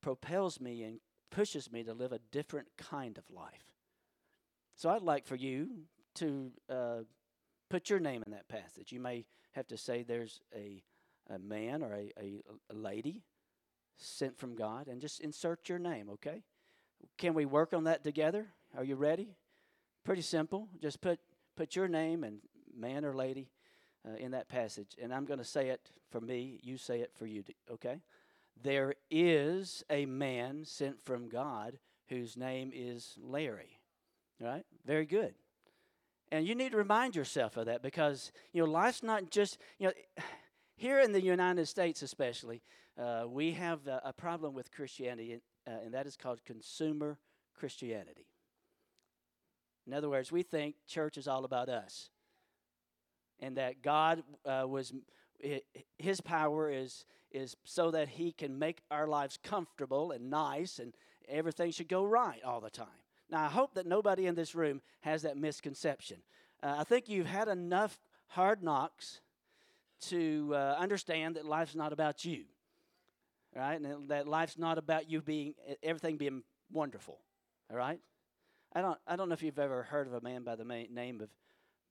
propels 0.01 0.61
me 0.61 0.83
and 0.83 1.01
pushes 1.31 1.71
me 1.71 1.83
to 1.85 1.93
live 1.93 2.13
a 2.13 2.21
different 2.31 2.69
kind 2.77 3.19
of 3.19 3.25
life. 3.31 3.73
So 4.77 4.91
I'd 4.91 5.03
like 5.03 5.27
for 5.27 5.37
you 5.37 5.69
to 6.17 6.51
uh, 6.71 6.99
put 7.69 7.91
your 7.91 7.99
name 7.99 8.23
in 8.27 8.33
that 8.33 8.49
passage. 8.49 8.93
You 8.93 9.01
may 9.01 9.27
have 9.53 9.67
to 9.69 9.77
say 9.77 10.03
there's 10.03 10.41
a, 10.55 10.83
a 11.29 11.39
man 11.39 11.83
or 11.83 11.95
a, 11.95 12.13
a, 12.21 12.41
a 12.71 12.75
lady 12.75 13.23
sent 13.97 14.39
from 14.39 14.55
God 14.55 14.87
and 14.87 15.01
just 15.01 15.21
insert 15.21 15.69
your 15.69 15.79
name, 15.79 16.09
okay? 16.11 16.43
Can 17.17 17.35
we 17.35 17.45
work 17.45 17.73
on 17.73 17.85
that 17.85 18.05
together? 18.05 18.47
Are 18.77 18.85
you 18.85 18.97
ready? 18.97 19.37
Pretty 20.05 20.23
simple. 20.23 20.69
Just 20.81 21.01
put 21.01 21.19
put 21.57 21.75
your 21.75 21.89
name 21.89 22.23
and 22.23 22.39
man 22.77 23.05
or 23.05 23.13
lady 23.13 23.51
uh, 24.07 24.17
in 24.17 24.31
that 24.31 24.49
passage, 24.49 24.97
and 25.01 25.13
I'm 25.13 25.25
going 25.25 25.39
to 25.39 25.45
say 25.45 25.69
it 25.69 25.91
for 26.11 26.21
me. 26.21 26.61
You 26.63 26.79
say 26.79 27.01
it 27.01 27.13
for 27.15 27.27
you. 27.27 27.45
Okay? 27.71 28.01
There 28.63 28.95
is 29.11 29.85
a 29.91 30.07
man 30.07 30.65
sent 30.65 31.03
from 31.05 31.29
God 31.29 31.79
whose 32.09 32.37
name 32.37 32.71
is 32.75 33.17
Larry. 33.21 33.79
Right? 34.41 34.65
Very 34.87 35.07
good. 35.07 35.35
And 36.31 36.47
you 36.47 36.55
need 36.55 36.73
to 36.73 36.79
remind 36.79 37.17
yourself 37.17 37.57
of 37.57 37.67
that 37.67 37.83
because 37.83 38.33
you 38.53 38.65
know 38.65 38.71
life's 38.71 39.03
not 39.03 39.31
just 39.31 39.59
you 39.79 39.89
know 39.89 39.93
here 40.79 41.01
in 41.01 41.13
the 41.13 41.21
United 41.21 41.67
States 41.67 42.03
especially 42.03 42.63
uh, 42.99 43.25
we 43.29 43.53
have 43.53 43.87
a, 43.87 44.01
a, 44.07 44.13
problem 44.13 44.55
with 44.55 44.73
Christianity 44.73 45.41
uh, 45.67 45.71
and 45.85 45.93
that 45.93 46.07
is 46.07 46.17
called 46.17 46.43
consumer 46.45 47.19
Christianity. 47.59 48.27
In 49.87 49.95
other 49.95 50.09
words, 50.09 50.31
we 50.31 50.43
think 50.43 50.77
church 50.87 51.17
is 51.17 51.27
all 51.27 51.45
about 51.45 51.69
us, 51.69 52.11
and 53.41 53.57
that 53.57 53.83
God 53.83 54.23
uh, 54.45 54.65
was 54.67 54.93
His 55.99 56.21
power 56.21 56.71
is 56.71 57.05
is 57.31 57.57
so 57.65 57.91
that 57.91 58.09
He 58.09 58.33
can 58.33 58.59
make 58.59 58.83
our 58.91 59.07
lives 59.07 59.39
comfortable 59.43 60.13
and 60.13 60.31
nice, 60.31 60.79
and 60.79 60.95
everything 61.29 61.71
should 61.71 61.89
go 61.89 62.05
right 62.05 62.43
all 62.45 62.61
the 62.61 62.71
time. 62.71 62.87
Now, 63.31 63.45
I 63.45 63.49
hope 63.49 63.75
that 63.75 63.87
nobody 63.87 64.27
in 64.27 64.35
this 64.35 64.55
room 64.55 64.81
has 65.01 65.23
that 65.23 65.37
misconception. 65.37 66.19
Uh, 66.63 66.77
I 66.79 66.85
think 66.85 67.09
you've 67.09 67.27
had 67.27 67.49
enough 67.49 67.99
hard 68.29 68.63
knocks 68.63 69.21
to 70.01 70.53
uh, 70.55 70.77
understand 70.79 71.37
that 71.37 71.45
life's 71.45 71.75
not 71.75 71.93
about 71.93 72.25
you, 72.25 72.45
right? 73.55 73.81
And 73.81 74.09
that 74.09 74.29
life's 74.29 74.59
not 74.59 74.79
about 74.79 75.11
you 75.11 75.21
being 75.21 75.55
everything 75.83 76.17
being 76.17 76.43
wonderful, 76.73 77.19
all 77.71 77.77
right? 77.77 78.01
I 78.73 78.81
don't, 78.83 78.99
I 79.07 79.17
don't 79.17 79.29
know 79.29 79.33
if 79.33 79.43
you've 79.43 79.59
ever 79.59 79.83
heard 79.83 80.07
of 80.07 80.13
a 80.15 80.21
man 80.21 80.43
by 80.45 80.57
the 80.57 80.65
name 80.65 81.21
of 81.21 81.29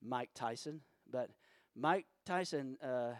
Mike 0.02 0.30
Tyson, 0.36 0.82
but 1.12 1.30
Mike 1.76 2.06
Tyson 2.26 2.78
uh, 2.84 3.14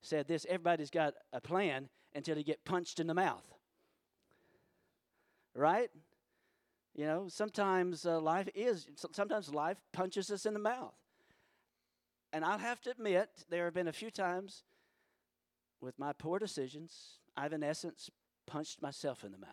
said 0.00 0.26
this 0.26 0.46
everybody's 0.48 0.90
got 0.90 1.14
a 1.32 1.40
plan 1.40 1.88
until 2.14 2.34
they 2.34 2.42
get 2.42 2.64
punched 2.64 3.00
in 3.00 3.06
the 3.06 3.14
mouth. 3.14 3.44
Right? 5.54 5.90
You 6.94 7.06
know, 7.06 7.26
sometimes 7.28 8.06
uh, 8.06 8.20
life 8.20 8.48
is, 8.54 8.86
sometimes 9.12 9.52
life 9.52 9.78
punches 9.92 10.30
us 10.30 10.46
in 10.46 10.54
the 10.54 10.60
mouth. 10.60 10.94
And 12.34 12.44
I'll 12.44 12.58
have 12.58 12.80
to 12.80 12.90
admit, 12.90 13.28
there 13.48 13.64
have 13.66 13.74
been 13.74 13.86
a 13.86 13.92
few 13.92 14.10
times 14.10 14.64
with 15.80 15.96
my 16.00 16.12
poor 16.12 16.40
decisions, 16.40 17.20
I've 17.36 17.52
in 17.52 17.62
essence 17.62 18.10
punched 18.44 18.82
myself 18.82 19.22
in 19.22 19.30
the 19.30 19.38
mouth 19.38 19.48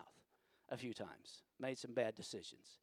a 0.68 0.76
few 0.76 0.92
times, 0.92 1.44
made 1.60 1.78
some 1.78 1.94
bad 1.94 2.16
decisions. 2.16 2.80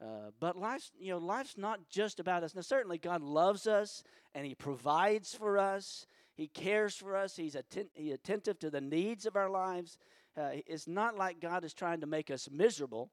Uh, 0.00 0.30
but 0.38 0.56
life's, 0.56 0.92
you 0.96 1.10
know, 1.10 1.18
life's 1.18 1.58
not 1.58 1.80
just 1.90 2.20
about 2.20 2.44
us. 2.44 2.54
Now, 2.54 2.60
certainly 2.60 2.98
God 2.98 3.20
loves 3.20 3.66
us 3.66 4.04
and 4.32 4.46
He 4.46 4.54
provides 4.54 5.34
for 5.34 5.58
us. 5.58 6.06
He 6.36 6.46
cares 6.46 6.94
for 6.94 7.16
us. 7.16 7.34
He's 7.34 7.56
atten- 7.56 7.90
he 7.94 8.12
attentive 8.12 8.60
to 8.60 8.70
the 8.70 8.80
needs 8.80 9.26
of 9.26 9.34
our 9.34 9.50
lives. 9.50 9.98
Uh, 10.36 10.50
it's 10.68 10.86
not 10.86 11.16
like 11.16 11.40
God 11.40 11.64
is 11.64 11.74
trying 11.74 12.00
to 12.00 12.06
make 12.06 12.30
us 12.30 12.48
miserable, 12.48 13.10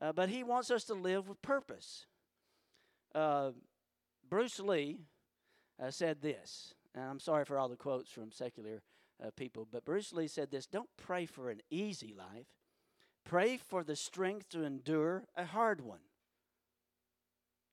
uh, 0.00 0.12
but 0.12 0.30
He 0.30 0.42
wants 0.42 0.70
us 0.70 0.84
to 0.84 0.94
live 0.94 1.28
with 1.28 1.42
purpose. 1.42 2.06
Uh, 3.14 3.50
Bruce 4.26 4.58
Lee 4.58 5.00
uh, 5.82 5.90
said 5.90 6.20
this, 6.20 6.74
and 6.94 7.04
I'm 7.04 7.20
sorry 7.20 7.44
for 7.44 7.58
all 7.58 7.68
the 7.68 7.76
quotes 7.76 8.10
from 8.10 8.32
secular 8.32 8.82
people, 9.36 9.68
but 9.70 9.84
Bruce 9.84 10.12
Lee 10.14 10.26
said 10.26 10.50
this 10.50 10.66
Don't 10.66 10.88
pray 10.96 11.26
for 11.26 11.50
an 11.50 11.60
easy 11.70 12.14
life, 12.16 12.46
pray 13.24 13.56
for 13.56 13.84
the 13.84 13.96
strength 13.96 14.48
to 14.50 14.64
endure 14.64 15.24
a 15.36 15.44
hard 15.44 15.80
one. 15.80 16.00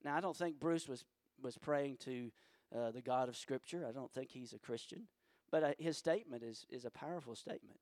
Now, 0.04 0.16
I 0.16 0.20
don't 0.20 0.36
think 0.36 0.60
Bruce 0.60 0.88
was, 0.88 1.04
was 1.42 1.58
praying 1.58 1.98
to 2.04 2.30
uh, 2.74 2.90
the 2.90 3.00
God 3.00 3.28
of 3.28 3.36
Scripture. 3.36 3.84
I 3.88 3.92
don't 3.92 4.12
think 4.12 4.30
he's 4.30 4.52
a 4.52 4.58
Christian. 4.58 5.08
But 5.50 5.62
uh, 5.62 5.72
his 5.78 5.96
statement 5.96 6.42
is, 6.42 6.66
is 6.70 6.84
a 6.84 6.90
powerful 6.90 7.34
statement. 7.34 7.80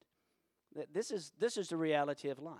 That 0.74 0.92
this 0.94 1.10
is, 1.10 1.32
this 1.38 1.56
is 1.56 1.68
the 1.68 1.76
reality 1.76 2.28
of 2.28 2.38
life, 2.38 2.54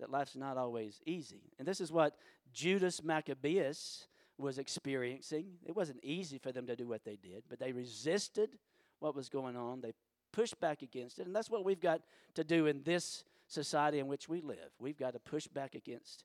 that 0.00 0.10
life's 0.10 0.36
not 0.36 0.56
always 0.56 1.00
easy. 1.06 1.52
And 1.58 1.66
this 1.66 1.80
is 1.80 1.92
what 1.92 2.16
Judas 2.52 3.02
Maccabeus 3.02 4.06
was 4.38 4.58
experiencing. 4.58 5.46
It 5.64 5.76
wasn't 5.76 6.00
easy 6.02 6.38
for 6.38 6.52
them 6.52 6.66
to 6.66 6.76
do 6.76 6.86
what 6.86 7.04
they 7.04 7.16
did, 7.16 7.44
but 7.48 7.58
they 7.58 7.72
resisted 7.72 8.50
what 8.98 9.14
was 9.14 9.28
going 9.28 9.56
on. 9.56 9.80
They 9.80 9.92
pushed 10.32 10.58
back 10.60 10.82
against 10.82 11.18
it. 11.18 11.26
And 11.26 11.34
that's 11.34 11.50
what 11.50 11.64
we've 11.64 11.80
got 11.80 12.00
to 12.34 12.44
do 12.44 12.66
in 12.66 12.82
this 12.82 13.24
society 13.46 13.98
in 14.00 14.08
which 14.08 14.28
we 14.28 14.40
live. 14.40 14.70
We've 14.78 14.98
got 14.98 15.12
to 15.12 15.18
push 15.20 15.46
back 15.46 15.74
against 15.74 16.24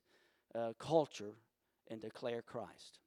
uh, 0.54 0.72
culture 0.78 1.32
and 1.88 2.00
declare 2.00 2.42
Christ. 2.42 2.98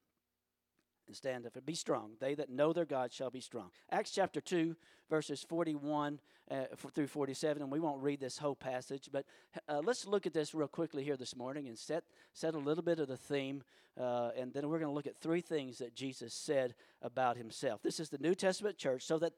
And 1.14 1.18
stand 1.20 1.46
up 1.46 1.56
and 1.56 1.64
be 1.64 1.76
strong. 1.76 2.14
They 2.20 2.34
that 2.34 2.50
know 2.50 2.74
their 2.74 2.86
God 2.86 3.14
shall 3.14 3.30
be 3.30 3.40
strong. 3.40 3.70
Acts 3.92 4.10
chapter 4.10 4.42
2, 4.42 4.76
verses 5.12 5.46
41 5.48 6.20
uh, 6.50 6.64
through 6.92 7.06
47. 7.06 7.62
And 7.62 7.72
we 7.72 7.80
won't 7.80 8.02
read 8.02 8.20
this 8.20 8.40
whole 8.40 8.56
passage, 8.56 9.10
but 9.12 9.24
uh, 9.70 9.82
let's 9.86 10.08
look 10.08 10.26
at 10.26 10.34
this 10.34 10.56
real 10.56 10.68
quickly 10.68 11.04
here 11.04 11.16
this 11.16 11.36
morning 11.36 11.68
and 11.68 11.78
set, 11.78 12.04
set 12.34 12.56
a 12.56 12.58
little 12.58 12.82
bit 12.82 13.00
of 13.00 13.08
the 13.08 13.16
theme. 13.16 13.62
Uh, 13.96 14.32
and 14.36 14.52
then 14.56 14.68
we're 14.68 14.80
going 14.80 14.90
to 14.90 14.96
look 14.96 15.06
at 15.06 15.16
three 15.22 15.42
things 15.42 15.78
that 15.78 15.94
Jesus 15.94 16.34
said 16.34 16.74
about 17.04 17.38
himself. 17.38 17.84
This 17.84 18.00
is 18.00 18.10
the 18.10 18.18
New 18.18 18.34
Testament 18.34 18.80
church, 18.80 19.04
so 19.04 19.20
that 19.20 19.34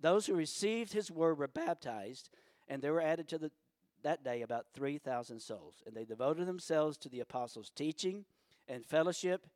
those 0.00 0.26
who 0.26 0.34
received 0.34 0.92
his 0.92 1.12
word 1.12 1.38
were 1.38 1.46
baptized, 1.46 2.28
and 2.66 2.82
they 2.82 2.90
were 2.90 3.00
added 3.00 3.28
to 3.28 3.38
the, 3.38 3.52
that 4.02 4.24
day 4.24 4.42
about 4.42 4.66
3,000 4.74 5.38
souls. 5.38 5.76
And 5.86 5.94
they 5.94 6.04
devoted 6.04 6.48
themselves 6.48 6.98
to 6.98 7.08
the 7.08 7.20
apostles' 7.20 7.70
teaching 7.70 8.24
and 8.66 8.84
fellowship, 8.84 9.46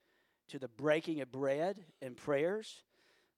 to 0.49 0.59
the 0.59 0.69
breaking 0.69 1.21
of 1.21 1.31
bread 1.33 1.85
and 2.03 2.17
prayers. 2.17 2.83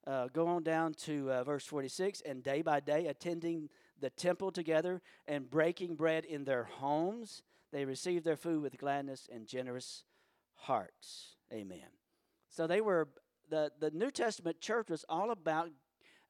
Uh, 0.06 0.28
go 0.32 0.46
on 0.46 0.62
down 0.62 0.94
to 0.94 1.30
uh, 1.32 1.44
verse 1.44 1.64
46 1.66 2.20
and 2.20 2.42
day 2.42 2.62
by 2.62 2.80
day 2.80 3.06
attending 3.06 3.68
the 4.00 4.10
temple 4.10 4.52
together 4.52 5.02
and 5.26 5.50
breaking 5.50 5.96
bread 5.96 6.24
in 6.24 6.44
their 6.44 6.64
homes 6.64 7.42
they 7.72 7.84
received 7.84 8.24
their 8.24 8.36
food 8.36 8.62
with 8.62 8.78
gladness 8.78 9.28
and 9.30 9.46
generous 9.46 10.04
hearts. 10.54 11.36
Amen. 11.52 11.90
So 12.48 12.66
they 12.66 12.80
were 12.80 13.08
the, 13.50 13.70
the 13.78 13.90
new 13.90 14.10
testament 14.10 14.60
church 14.60 14.88
was 14.88 15.04
all 15.08 15.30
about 15.30 15.70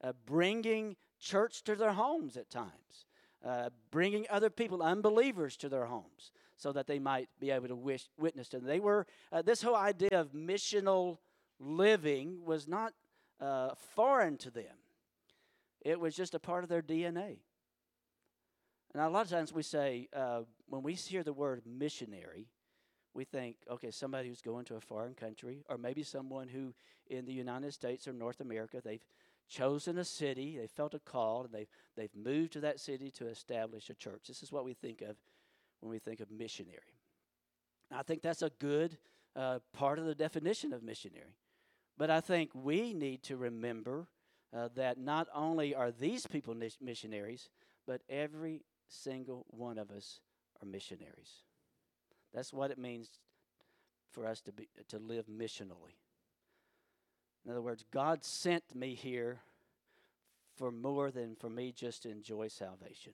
uh, 0.03 0.13
bringing 0.25 0.95
church 1.19 1.63
to 1.63 1.75
their 1.75 1.93
homes 1.93 2.37
at 2.37 2.49
times 2.49 3.05
uh, 3.45 3.69
bringing 3.91 4.25
other 4.29 4.49
people 4.49 4.81
unbelievers 4.81 5.57
to 5.57 5.69
their 5.69 5.85
homes 5.85 6.31
so 6.55 6.71
that 6.71 6.87
they 6.87 6.99
might 6.99 7.29
be 7.39 7.51
able 7.51 7.67
to 7.67 7.75
wish, 7.75 8.07
witness 8.17 8.49
to 8.49 8.57
them. 8.57 8.65
They 8.65 8.79
were, 8.79 9.05
uh, 9.31 9.41
this 9.41 9.61
whole 9.61 9.75
idea 9.75 10.19
of 10.19 10.33
missional 10.33 11.19
living 11.59 12.43
was 12.45 12.67
not 12.67 12.93
uh, 13.39 13.71
foreign 13.95 14.37
to 14.37 14.49
them, 14.49 14.75
it 15.81 15.99
was 15.99 16.15
just 16.15 16.33
a 16.35 16.39
part 16.39 16.63
of 16.63 16.69
their 16.69 16.81
DNA. 16.81 17.37
And 18.93 19.03
a 19.03 19.09
lot 19.09 19.25
of 19.25 19.29
times 19.29 19.53
we 19.53 19.63
say, 19.63 20.07
uh, 20.15 20.41
when 20.67 20.81
we 20.81 20.93
hear 20.93 21.23
the 21.23 21.33
word 21.33 21.61
missionary, 21.65 22.47
we 23.13 23.25
think, 23.25 23.57
okay, 23.69 23.91
somebody 23.91 24.27
who's 24.27 24.41
going 24.41 24.65
to 24.65 24.75
a 24.75 24.81
foreign 24.81 25.13
country, 25.13 25.63
or 25.69 25.77
maybe 25.77 26.03
someone 26.03 26.47
who 26.47 26.73
in 27.09 27.25
the 27.25 27.33
United 27.33 27.73
States 27.73 28.07
or 28.07 28.13
North 28.13 28.41
America, 28.41 28.81
they've 28.83 29.05
chosen 29.47 29.97
a 29.97 30.05
city, 30.05 30.57
they 30.57 30.67
felt 30.67 30.93
a 30.93 30.99
call, 30.99 31.43
and 31.43 31.53
they've, 31.53 31.69
they've 31.95 32.15
moved 32.15 32.53
to 32.53 32.59
that 32.61 32.79
city 32.79 33.11
to 33.11 33.27
establish 33.27 33.89
a 33.89 33.93
church. 33.93 34.23
This 34.27 34.43
is 34.43 34.51
what 34.51 34.65
we 34.65 34.73
think 34.73 35.01
of 35.01 35.15
when 35.79 35.91
we 35.91 35.99
think 35.99 36.19
of 36.19 36.31
missionary. 36.31 36.97
I 37.91 38.03
think 38.03 38.21
that's 38.21 38.41
a 38.41 38.51
good 38.59 38.97
uh, 39.35 39.59
part 39.73 39.99
of 39.99 40.05
the 40.05 40.15
definition 40.15 40.73
of 40.73 40.83
missionary. 40.83 41.37
But 41.97 42.09
I 42.09 42.21
think 42.21 42.51
we 42.53 42.93
need 42.93 43.23
to 43.23 43.37
remember 43.37 44.07
uh, 44.55 44.69
that 44.75 44.97
not 44.97 45.27
only 45.33 45.73
are 45.73 45.91
these 45.91 46.27
people 46.27 46.55
missionaries, 46.81 47.49
but 47.85 48.01
every 48.09 48.61
single 48.87 49.45
one 49.49 49.77
of 49.77 49.91
us 49.91 50.19
are 50.61 50.67
missionaries. 50.67 51.43
That's 52.33 52.53
what 52.53 52.71
it 52.71 52.77
means 52.77 53.09
for 54.11 54.25
us 54.25 54.41
to 54.41 54.51
be 54.51 54.67
to 54.89 54.99
live 54.99 55.25
missionally. 55.27 55.95
In 57.47 57.53
other 57.53 57.61
words, 57.61 57.85
God 57.91 58.25
sent 58.25 58.75
me 58.75 58.93
here 58.93 59.39
for 60.57 60.69
more 60.69 61.11
than 61.11 61.35
for 61.35 61.49
me 61.49 61.71
just 61.71 62.03
to 62.03 62.09
enjoy 62.09 62.49
salvation. 62.49 63.13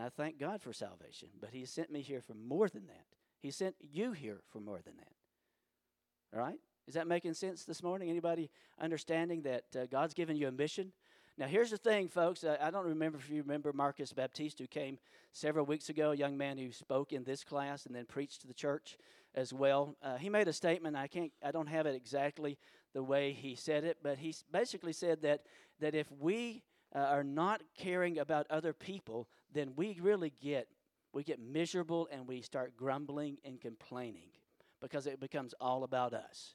I 0.00 0.08
thank 0.08 0.38
God 0.38 0.62
for 0.62 0.72
salvation, 0.72 1.28
but 1.38 1.50
He 1.50 1.66
sent 1.66 1.92
me 1.92 2.00
here 2.00 2.22
for 2.22 2.32
more 2.32 2.70
than 2.70 2.86
that. 2.86 3.04
He 3.38 3.50
sent 3.50 3.74
you 3.80 4.12
here 4.12 4.40
for 4.48 4.60
more 4.60 4.80
than 4.82 4.96
that. 4.96 5.12
All 6.34 6.42
right? 6.42 6.58
Is 6.88 6.94
that 6.94 7.06
making 7.06 7.34
sense 7.34 7.64
this 7.64 7.82
morning? 7.82 8.08
Anybody 8.08 8.48
understanding 8.80 9.42
that 9.42 9.64
uh, 9.78 9.84
God's 9.90 10.14
given 10.14 10.36
you 10.36 10.48
a 10.48 10.52
mission? 10.52 10.92
Now, 11.36 11.48
here's 11.48 11.70
the 11.70 11.76
thing, 11.76 12.08
folks. 12.08 12.44
I, 12.44 12.56
I 12.62 12.70
don't 12.70 12.86
remember 12.86 13.18
if 13.18 13.28
you 13.28 13.42
remember 13.42 13.74
Marcus 13.74 14.14
Baptiste, 14.14 14.58
who 14.58 14.66
came 14.66 14.98
several 15.32 15.66
weeks 15.66 15.90
ago, 15.90 16.12
a 16.12 16.16
young 16.16 16.38
man 16.38 16.56
who 16.56 16.72
spoke 16.72 17.12
in 17.12 17.24
this 17.24 17.44
class 17.44 17.84
and 17.84 17.94
then 17.94 18.06
preached 18.06 18.40
to 18.40 18.46
the 18.46 18.54
church 18.54 18.96
as 19.34 19.52
well. 19.52 19.96
Uh, 20.02 20.16
he 20.16 20.28
made 20.28 20.48
a 20.48 20.52
statement. 20.52 20.96
I 20.96 21.08
can't. 21.08 21.32
I 21.42 21.50
don't 21.50 21.68
have 21.68 21.86
it 21.86 21.94
exactly 21.94 22.58
the 22.94 23.02
way 23.02 23.32
he 23.32 23.54
said 23.54 23.84
it, 23.84 23.98
but 24.02 24.18
he 24.18 24.34
basically 24.50 24.92
said 24.92 25.22
that 25.22 25.42
that 25.80 25.94
if 25.94 26.06
we 26.20 26.62
uh, 26.94 26.98
are 26.98 27.24
not 27.24 27.62
caring 27.76 28.18
about 28.18 28.46
other 28.50 28.72
people, 28.72 29.28
then 29.52 29.72
we 29.76 29.98
really 30.00 30.32
get 30.40 30.68
we 31.12 31.22
get 31.22 31.40
miserable 31.40 32.08
and 32.10 32.26
we 32.26 32.40
start 32.40 32.76
grumbling 32.76 33.38
and 33.44 33.60
complaining 33.60 34.30
because 34.80 35.06
it 35.06 35.20
becomes 35.20 35.54
all 35.60 35.84
about 35.84 36.14
us. 36.14 36.54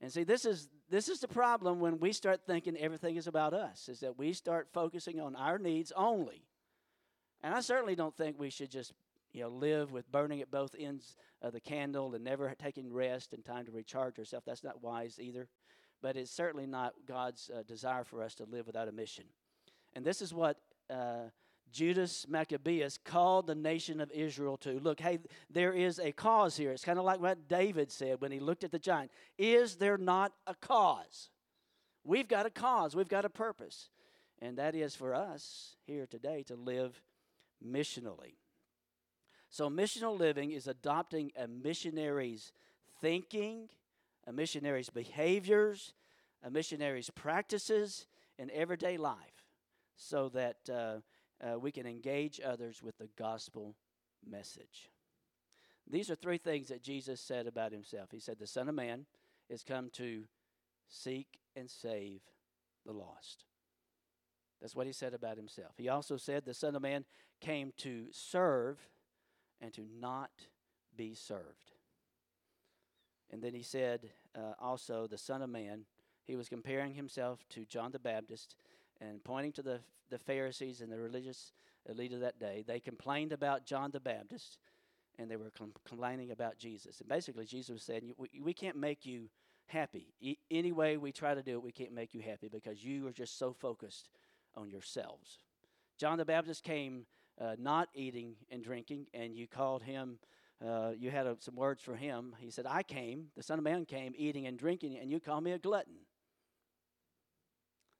And 0.00 0.12
see, 0.12 0.24
this 0.24 0.44
is 0.44 0.68
this 0.90 1.08
is 1.08 1.20
the 1.20 1.28
problem 1.28 1.80
when 1.80 1.98
we 1.98 2.12
start 2.12 2.42
thinking 2.46 2.76
everything 2.76 3.16
is 3.16 3.26
about 3.26 3.52
us, 3.52 3.88
is 3.88 4.00
that 4.00 4.18
we 4.18 4.32
start 4.32 4.68
focusing 4.72 5.20
on 5.20 5.34
our 5.36 5.58
needs 5.58 5.92
only. 5.96 6.44
And 7.42 7.54
I 7.54 7.60
certainly 7.60 7.94
don't 7.94 8.16
think 8.16 8.38
we 8.38 8.50
should 8.50 8.70
just, 8.70 8.92
you 9.32 9.42
know, 9.42 9.48
live 9.48 9.92
with 9.92 10.10
burning 10.10 10.40
at 10.40 10.50
both 10.50 10.74
ends 10.78 11.16
of 11.42 11.52
the 11.52 11.60
candle 11.60 12.14
and 12.14 12.24
never 12.24 12.52
taking 12.58 12.92
rest 12.92 13.32
and 13.32 13.44
time 13.44 13.66
to 13.66 13.72
recharge 13.72 14.18
ourselves. 14.18 14.46
That's 14.46 14.64
not 14.64 14.82
wise 14.82 15.18
either. 15.20 15.48
But 16.00 16.16
it's 16.16 16.30
certainly 16.30 16.66
not 16.66 16.94
God's 17.06 17.50
uh, 17.54 17.62
desire 17.62 18.04
for 18.04 18.22
us 18.22 18.34
to 18.36 18.44
live 18.44 18.66
without 18.66 18.88
a 18.88 18.92
mission. 18.92 19.24
And 19.94 20.04
this 20.04 20.22
is 20.22 20.32
what 20.32 20.58
uh, 20.88 21.30
Judas 21.72 22.26
Maccabeus 22.28 22.98
called 23.04 23.46
the 23.46 23.54
nation 23.54 24.00
of 24.00 24.10
Israel 24.12 24.56
to. 24.58 24.78
Look, 24.78 25.00
hey, 25.00 25.18
there 25.50 25.72
is 25.72 25.98
a 25.98 26.12
cause 26.12 26.56
here. 26.56 26.70
It's 26.70 26.84
kind 26.84 26.98
of 26.98 27.04
like 27.04 27.20
what 27.20 27.48
David 27.48 27.90
said 27.90 28.20
when 28.20 28.32
he 28.32 28.40
looked 28.40 28.64
at 28.64 28.70
the 28.70 28.78
giant. 28.78 29.10
Is 29.36 29.76
there 29.76 29.98
not 29.98 30.32
a 30.46 30.54
cause? 30.54 31.30
We've 32.04 32.28
got 32.28 32.46
a 32.46 32.50
cause, 32.50 32.96
we've 32.96 33.08
got 33.08 33.24
a 33.24 33.30
purpose. 33.30 33.90
And 34.40 34.56
that 34.58 34.74
is 34.74 34.94
for 34.94 35.14
us 35.14 35.76
here 35.84 36.06
today 36.06 36.44
to 36.44 36.54
live 36.54 37.02
missionally. 37.64 38.36
So, 39.50 39.70
missional 39.70 40.18
living 40.18 40.52
is 40.52 40.66
adopting 40.66 41.32
a 41.36 41.48
missionary's 41.48 42.52
thinking, 43.00 43.68
a 44.26 44.32
missionary's 44.32 44.90
behaviors, 44.90 45.94
a 46.42 46.50
missionary's 46.50 47.10
practices 47.10 48.06
in 48.38 48.50
everyday 48.50 48.96
life 48.96 49.46
so 49.96 50.28
that. 50.30 50.56
Uh, 50.68 51.00
uh, 51.40 51.58
we 51.58 51.70
can 51.70 51.86
engage 51.86 52.40
others 52.44 52.82
with 52.82 52.98
the 52.98 53.08
gospel 53.16 53.76
message. 54.28 54.90
These 55.90 56.10
are 56.10 56.14
three 56.14 56.38
things 56.38 56.68
that 56.68 56.82
Jesus 56.82 57.20
said 57.20 57.46
about 57.46 57.72
himself. 57.72 58.10
He 58.10 58.20
said, 58.20 58.38
The 58.38 58.46
Son 58.46 58.68
of 58.68 58.74
Man 58.74 59.06
is 59.48 59.62
come 59.62 59.90
to 59.94 60.24
seek 60.88 61.38
and 61.56 61.70
save 61.70 62.20
the 62.84 62.92
lost. 62.92 63.44
That's 64.60 64.74
what 64.74 64.86
he 64.86 64.92
said 64.92 65.14
about 65.14 65.36
himself. 65.36 65.72
He 65.76 65.88
also 65.88 66.16
said, 66.16 66.44
The 66.44 66.54
Son 66.54 66.74
of 66.74 66.82
Man 66.82 67.04
came 67.40 67.72
to 67.78 68.06
serve 68.10 68.88
and 69.60 69.72
to 69.74 69.82
not 70.00 70.30
be 70.96 71.14
served. 71.14 71.72
And 73.30 73.42
then 73.42 73.54
he 73.54 73.62
said 73.62 74.10
uh, 74.36 74.54
also, 74.60 75.06
The 75.06 75.18
Son 75.18 75.42
of 75.42 75.50
Man, 75.50 75.84
he 76.24 76.36
was 76.36 76.48
comparing 76.48 76.94
himself 76.94 77.44
to 77.50 77.64
John 77.64 77.92
the 77.92 77.98
Baptist 77.98 78.56
and 79.00 79.22
pointing 79.22 79.52
to 79.52 79.62
the, 79.62 79.80
the 80.10 80.18
Pharisees 80.18 80.80
and 80.80 80.90
the 80.90 80.98
religious 80.98 81.52
elite 81.88 82.12
of 82.12 82.20
that 82.20 82.38
day. 82.38 82.64
They 82.66 82.80
complained 82.80 83.32
about 83.32 83.66
John 83.66 83.90
the 83.90 84.00
Baptist 84.00 84.58
and 85.18 85.30
they 85.30 85.36
were 85.36 85.50
com- 85.56 85.72
complaining 85.86 86.30
about 86.30 86.58
Jesus. 86.58 87.00
And 87.00 87.08
basically, 87.08 87.44
Jesus 87.44 87.70
was 87.70 87.82
saying, 87.82 88.14
we, 88.16 88.28
we 88.42 88.54
can't 88.54 88.76
make 88.76 89.04
you 89.04 89.28
happy. 89.66 90.14
E- 90.20 90.38
any 90.50 90.72
way 90.72 90.96
we 90.96 91.12
try 91.12 91.34
to 91.34 91.42
do 91.42 91.52
it, 91.52 91.62
we 91.62 91.72
can't 91.72 91.92
make 91.92 92.14
you 92.14 92.20
happy 92.20 92.48
because 92.48 92.84
you 92.84 93.06
are 93.06 93.12
just 93.12 93.38
so 93.38 93.52
focused 93.52 94.08
on 94.54 94.70
yourselves. 94.70 95.38
John 95.98 96.18
the 96.18 96.24
Baptist 96.24 96.62
came 96.62 97.06
uh, 97.40 97.56
not 97.58 97.88
eating 97.94 98.36
and 98.50 98.62
drinking, 98.62 99.06
and 99.14 99.34
you 99.34 99.46
called 99.46 99.82
him, 99.82 100.18
uh, 100.66 100.90
you 100.98 101.10
had 101.10 101.26
a, 101.26 101.36
some 101.38 101.54
words 101.54 101.82
for 101.82 101.94
him. 101.94 102.34
He 102.40 102.50
said, 102.50 102.66
I 102.66 102.82
came, 102.82 103.26
the 103.36 103.42
Son 103.42 103.58
of 103.58 103.64
Man 103.64 103.84
came 103.84 104.12
eating 104.16 104.46
and 104.46 104.58
drinking, 104.58 104.98
and 104.98 105.10
you 105.10 105.20
call 105.20 105.40
me 105.40 105.52
a 105.52 105.58
glutton. 105.58 105.94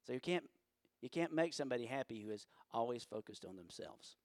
So 0.07 0.13
you 0.13 0.21
can't 0.21 0.45
you 1.01 1.09
can't 1.09 1.33
make 1.33 1.55
somebody 1.55 1.87
happy 1.87 2.23
who 2.23 2.31
is 2.31 2.47
always 2.73 3.05
focused 3.05 3.45
on 3.45 3.57
themselves. 3.57 4.17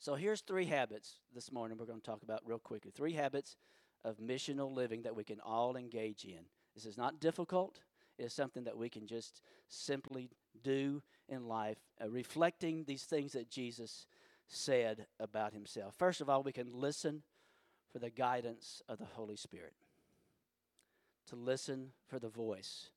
So 0.00 0.14
here's 0.16 0.40
three 0.40 0.66
habits 0.66 1.20
this 1.32 1.52
morning 1.52 1.78
we're 1.78 1.86
going 1.86 2.00
to 2.00 2.04
talk 2.04 2.22
about 2.22 2.40
real 2.44 2.58
quickly. 2.58 2.90
Three 2.90 3.12
habits 3.12 3.56
of 4.04 4.18
missional 4.18 4.74
living 4.74 5.02
that 5.02 5.14
we 5.14 5.22
can 5.22 5.38
all 5.40 5.76
engage 5.76 6.24
in. 6.24 6.40
This 6.74 6.86
is 6.86 6.98
not 6.98 7.20
difficult. 7.20 7.78
It's 8.18 8.34
something 8.34 8.64
that 8.64 8.76
we 8.76 8.88
can 8.88 9.06
just 9.06 9.42
simply 9.68 10.30
do 10.62 11.02
in 11.28 11.46
life, 11.48 11.78
uh, 12.02 12.08
reflecting 12.08 12.84
these 12.84 13.04
things 13.04 13.32
that 13.32 13.50
Jesus 13.50 14.06
said 14.46 15.06
about 15.18 15.52
himself. 15.52 15.94
First 15.96 16.20
of 16.20 16.28
all, 16.28 16.42
we 16.42 16.52
can 16.52 16.72
listen 16.72 17.22
for 17.92 17.98
the 17.98 18.10
guidance 18.10 18.82
of 18.88 18.98
the 18.98 19.04
Holy 19.04 19.36
Spirit. 19.36 19.74
To 21.28 21.36
listen 21.36 21.90
for 22.06 22.18
the 22.18 22.28
voice 22.28 22.90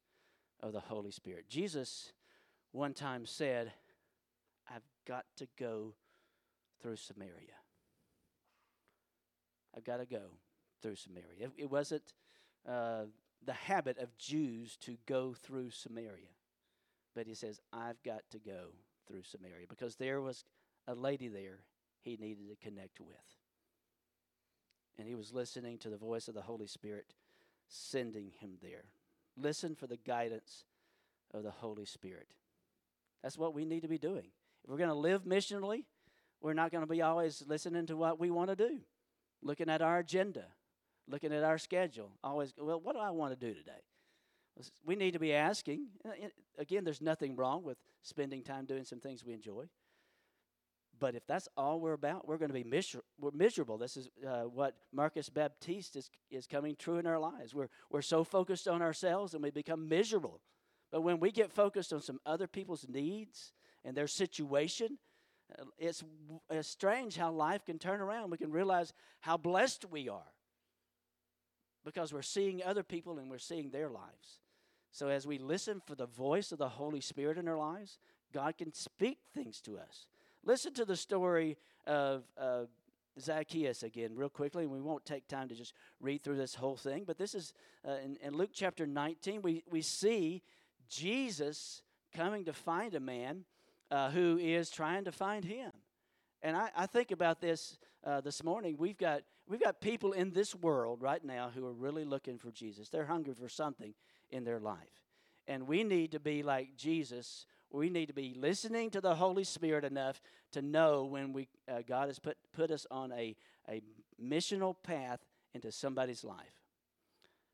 of 0.61 0.73
the 0.73 0.81
Holy 0.81 1.11
Spirit. 1.11 1.47
Jesus 1.47 2.11
one 2.71 2.93
time 2.93 3.25
said, 3.25 3.71
I've 4.69 4.83
got 5.07 5.25
to 5.37 5.47
go 5.57 5.93
through 6.81 6.97
Samaria. 6.97 7.55
I've 9.75 9.83
got 9.83 9.97
to 9.97 10.05
go 10.05 10.21
through 10.81 10.95
Samaria. 10.95 11.51
It, 11.57 11.69
wasn't 11.69 12.13
uh, 12.67 13.03
the 13.45 13.53
habit 13.53 13.97
of 13.99 14.17
Jews 14.17 14.77
to 14.81 14.97
go 15.05 15.33
through 15.33 15.71
Samaria, 15.71 16.33
but 17.17 17.25
he 17.25 17.33
says, 17.33 17.59
I've 17.73 18.01
got 18.03 18.21
to 18.29 18.37
go 18.37 18.67
through 19.07 19.23
Samaria 19.23 19.65
because 19.67 19.95
there 19.95 20.21
was 20.21 20.45
a 20.87 20.93
lady 20.93 21.27
there 21.27 21.61
he 22.03 22.15
needed 22.15 22.47
to 22.49 22.55
connect 22.63 22.99
with. 22.99 23.17
And 24.99 25.07
he 25.07 25.15
was 25.15 25.33
listening 25.33 25.79
to 25.79 25.89
the 25.89 25.97
voice 25.97 26.27
of 26.27 26.35
the 26.35 26.43
Holy 26.43 26.67
Spirit 26.67 27.15
sending 27.67 28.33
him 28.39 28.51
there. 28.61 28.83
Listen 29.35 29.73
for 29.73 29.87
the 29.87 29.97
guidance 29.97 30.65
of 31.33 31.41
the 31.41 31.49
Holy 31.49 31.85
Spirit. 31.85 32.27
That's 33.23 33.37
what 33.37 33.55
we 33.55 33.65
need 33.65 33.81
to 33.81 33.87
be 33.87 33.97
doing. 33.97 34.27
If 34.63 34.69
we're 34.69 34.77
going 34.77 34.89
to 34.89 34.95
live 34.95 35.23
missionally, 35.23 35.85
we're 36.39 36.53
not 36.53 36.71
going 36.71 36.83
to 36.83 36.87
be 36.87 37.01
always 37.01 37.43
listening 37.47 37.87
to 37.87 37.97
what 37.97 38.19
we 38.19 38.29
want 38.29 38.51
to 38.51 38.55
do, 38.55 38.81
looking 39.41 39.71
at 39.71 39.81
our 39.81 39.97
agenda, 39.97 40.45
looking 41.09 41.33
at 41.33 41.43
our 41.43 41.57
schedule. 41.57 42.11
Always, 42.23 42.53
well, 42.59 42.79
what 42.79 42.93
do 42.93 42.99
I 42.99 43.09
want 43.09 43.37
to 43.37 43.47
do 43.47 43.55
today? 43.55 43.81
We 44.85 44.95
need 44.95 45.11
to 45.11 45.19
be 45.19 45.33
asking. 45.33 45.87
Again, 46.57 46.83
there's 46.83 47.01
nothing 47.01 47.35
wrong 47.35 47.63
with 47.63 47.77
spending 48.01 48.43
time 48.43 48.65
doing 48.65 48.83
some 48.83 48.99
things 48.99 49.23
we 49.23 49.33
enjoy. 49.33 49.67
But 50.99 51.15
if 51.15 51.25
that's 51.27 51.47
all 51.55 51.79
we're 51.79 51.93
about, 51.93 52.27
we're 52.27 52.37
going 52.37 52.49
to 52.49 52.53
be 52.53 52.63
miser- 52.63 53.03
we're 53.19 53.31
miserable. 53.31 53.77
This 53.77 53.97
is 53.97 54.09
uh, 54.27 54.43
what 54.43 54.75
Marcus 54.91 55.29
Baptiste 55.29 55.95
is, 55.95 56.09
is 56.31 56.47
coming 56.47 56.75
true 56.75 56.97
in 56.97 57.05
our 57.05 57.19
lives. 57.19 57.53
We're, 57.53 57.69
we're 57.91 58.01
so 58.01 58.23
focused 58.23 58.67
on 58.67 58.81
ourselves 58.81 59.33
and 59.33 59.43
we 59.43 59.51
become 59.51 59.87
miserable. 59.87 60.41
But 60.91 61.01
when 61.01 61.19
we 61.19 61.31
get 61.31 61.51
focused 61.51 61.93
on 61.93 62.01
some 62.01 62.19
other 62.25 62.47
people's 62.47 62.87
needs 62.87 63.53
and 63.85 63.95
their 63.95 64.07
situation, 64.07 64.97
uh, 65.57 65.65
it's, 65.77 66.03
it's 66.49 66.67
strange 66.67 67.15
how 67.17 67.31
life 67.31 67.65
can 67.65 67.77
turn 67.77 68.01
around. 68.01 68.31
We 68.31 68.37
can 68.37 68.51
realize 68.51 68.93
how 69.19 69.37
blessed 69.37 69.85
we 69.91 70.09
are 70.09 70.33
because 71.85 72.11
we're 72.11 72.21
seeing 72.21 72.63
other 72.63 72.83
people 72.83 73.19
and 73.19 73.29
we're 73.29 73.37
seeing 73.37 73.69
their 73.69 73.89
lives. 73.89 74.39
So 74.97 75.09
as 75.09 75.27
we 75.27 75.37
listen 75.37 75.79
for 75.85 75.93
the 75.93 76.07
voice 76.07 76.51
of 76.51 76.57
the 76.57 76.69
Holy 76.69 77.01
Spirit 77.01 77.37
in 77.37 77.47
our 77.47 77.55
lives, 77.55 77.99
God 78.33 78.57
can 78.57 78.73
speak 78.73 79.19
things 79.31 79.61
to 79.61 79.77
us. 79.77 80.07
Listen 80.43 80.73
to 80.73 80.85
the 80.85 80.95
story 80.95 81.55
of 81.85 82.23
uh, 82.35 82.61
Zacchaeus 83.19 83.83
again, 83.83 84.15
real 84.15 84.27
quickly, 84.27 84.63
and 84.63 84.71
we 84.71 84.81
won't 84.81 85.05
take 85.05 85.27
time 85.27 85.49
to 85.49 85.55
just 85.55 85.73
read 85.99 86.23
through 86.23 86.37
this 86.37 86.55
whole 86.55 86.77
thing. 86.77 87.03
But 87.05 87.19
this 87.19 87.35
is 87.35 87.53
uh, 87.87 87.97
in, 88.03 88.17
in 88.23 88.33
Luke 88.33 88.49
chapter 88.51 88.87
19, 88.87 89.43
we, 89.43 89.63
we 89.69 89.83
see 89.83 90.41
Jesus 90.89 91.83
coming 92.11 92.45
to 92.45 92.53
find 92.53 92.95
a 92.95 92.99
man 92.99 93.45
uh, 93.91 94.09
who 94.09 94.39
is 94.39 94.71
trying 94.71 95.03
to 95.03 95.11
find 95.11 95.45
him. 95.45 95.73
And 96.41 96.57
I, 96.57 96.71
I 96.75 96.87
think 96.87 97.11
about 97.11 97.39
this 97.39 97.77
uh, 98.03 98.21
this 98.21 98.43
morning. 98.43 98.77
We've 98.79 98.97
got, 98.97 99.21
we've 99.47 99.61
got 99.61 99.79
people 99.79 100.13
in 100.13 100.31
this 100.31 100.55
world 100.55 101.03
right 101.03 101.23
now 101.23 101.51
who 101.53 101.67
are 101.67 101.73
really 101.73 102.03
looking 102.03 102.39
for 102.39 102.49
Jesus. 102.49 102.89
They're 102.89 103.05
hungry 103.05 103.35
for 103.35 103.47
something 103.47 103.93
in 104.31 104.43
their 104.43 104.59
life. 104.59 104.77
And 105.47 105.67
we 105.67 105.83
need 105.83 106.11
to 106.11 106.19
be 106.19 106.43
like 106.43 106.75
Jesus 106.75 107.45
we 107.71 107.89
need 107.89 108.07
to 108.07 108.13
be 108.13 108.35
listening 108.37 108.89
to 108.91 109.01
the 109.01 109.15
Holy 109.15 109.43
Spirit 109.43 109.83
enough 109.83 110.21
to 110.53 110.61
know 110.61 111.05
when 111.05 111.33
we 111.33 111.47
uh, 111.69 111.81
God 111.85 112.07
has 112.07 112.19
put 112.19 112.37
put 112.53 112.71
us 112.71 112.85
on 112.89 113.11
a 113.11 113.35
a 113.69 113.81
missional 114.21 114.75
path 114.83 115.19
into 115.53 115.71
somebody's 115.71 116.23
life. 116.23 116.61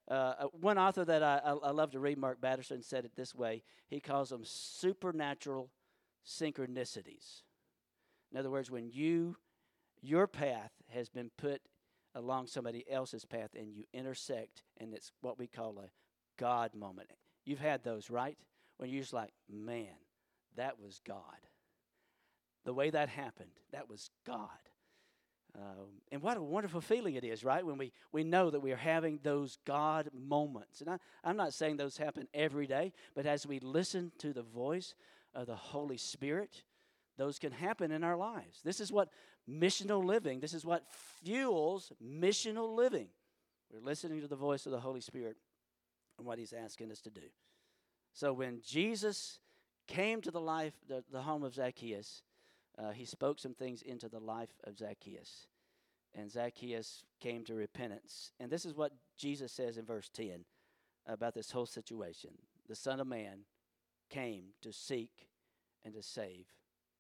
Uh, 0.10 0.34
uh 0.40 0.48
one 0.60 0.78
author 0.78 1.06
that 1.06 1.24
I, 1.24 1.40
I, 1.44 1.72
love 1.72 1.92
to 1.92 2.00
read, 2.00 2.18
Mark 2.18 2.42
Batterson, 2.42 2.84
said 2.84 3.06
it 3.06 3.16
this 3.16 3.34
way. 3.34 3.64
He 3.88 4.00
calls 4.00 4.30
them 4.30 4.42
supernatural 4.44 5.70
synchronicities. 6.26 7.42
In 8.32 8.38
other 8.38 8.52
words, 8.52 8.70
when 8.70 8.90
you 8.90 9.38
your 10.02 10.28
path 10.28 10.72
has 10.90 11.10
been 11.10 11.32
put 11.38 11.62
along 12.14 12.48
somebody 12.48 12.86
else's 12.90 13.26
path 13.26 13.52
and 13.58 13.74
you 13.74 13.86
intersect, 13.94 14.62
and 14.80 14.94
it's 14.94 15.12
what 15.22 15.40
we 15.40 15.48
call 15.48 15.80
a 15.80 15.90
God 16.38 16.74
moment. 16.74 17.10
You've 17.46 17.60
had 17.60 17.84
those, 17.84 18.10
right? 18.10 18.38
When 18.78 18.90
you're 18.90 19.02
just 19.02 19.14
like, 19.14 19.32
man, 19.50 19.88
that 20.56 20.80
was 20.80 21.00
God. 21.06 21.22
The 22.66 22.74
way 22.74 22.90
that 22.90 23.10
happened, 23.10 23.52
that 23.72 23.90
was 23.90 24.10
God. 24.26 24.48
Um, 25.56 26.02
and 26.12 26.22
what 26.22 26.38
a 26.38 26.42
wonderful 26.42 26.82
feeling 26.82 27.16
it 27.16 27.24
is, 27.24 27.44
right? 27.44 27.64
When 27.64 27.78
we, 27.78 27.92
we 28.12 28.24
know 28.24 28.50
that 28.50 28.62
we 28.62 28.72
are 28.72 28.78
having 28.78 29.20
those 29.22 29.60
God 29.66 30.10
moments. 30.14 30.82
And 30.82 30.90
I, 30.90 30.98
I'm 31.24 31.38
not 31.38 31.54
saying 31.54 31.78
those 31.78 31.98
happen 31.98 32.28
every 32.34 32.66
day, 32.66 32.94
but 33.14 33.28
as 33.28 33.46
we 33.46 33.60
listen 33.60 34.12
to 34.20 34.34
the 34.34 34.42
voice 34.42 34.96
of 35.36 35.46
the 35.46 35.56
Holy 35.56 35.98
Spirit, 35.98 36.64
those 37.18 37.38
can 37.38 37.52
happen 37.52 37.92
in 37.92 38.04
our 38.04 38.18
lives. 38.18 38.62
This 38.64 38.80
is 38.80 38.92
what 38.92 39.10
missional 39.48 40.04
living, 40.04 40.40
this 40.40 40.54
is 40.54 40.66
what 40.66 40.86
fuels 41.24 41.92
missional 42.04 42.76
living. 42.76 43.10
We're 43.72 43.82
listening 43.82 44.22
to 44.22 44.28
the 44.28 44.36
voice 44.36 44.66
of 44.66 44.72
the 44.72 44.80
Holy 44.80 45.02
Spirit 45.02 45.38
and 46.18 46.28
what 46.28 46.40
He's 46.40 46.54
asking 46.54 46.92
us 46.92 47.02
to 47.02 47.10
do. 47.10 47.22
So 48.14 48.32
when 48.34 48.62
Jesus 48.66 49.40
came 49.88 50.22
to 50.22 50.32
the 50.32 50.42
life, 50.42 50.74
the, 50.88 51.04
the 51.12 51.22
home 51.22 51.44
of 51.44 51.56
Zacchaeus, 51.56 52.22
uh, 52.78 52.92
he 52.92 53.06
spoke 53.06 53.40
some 53.40 53.54
things 53.54 53.82
into 53.82 54.10
the 54.10 54.20
life 54.20 54.54
of 54.66 54.78
Zacchaeus. 54.78 55.48
And 56.16 56.32
Zacchaeus 56.32 57.04
came 57.20 57.44
to 57.46 57.56
repentance. 57.56 58.32
And 58.40 58.52
this 58.52 58.66
is 58.66 58.76
what 58.76 58.94
Jesus 59.18 59.52
says 59.52 59.78
in 59.78 59.86
verse 59.86 60.10
10 60.10 60.46
about 61.08 61.34
this 61.34 61.52
whole 61.52 61.66
situation. 61.66 62.32
The 62.68 62.76
Son 62.76 63.00
of 63.00 63.08
Man 63.08 63.40
came 64.10 64.46
to 64.62 64.72
seek 64.72 65.30
and 65.84 65.94
to 65.94 66.04
save 66.04 66.46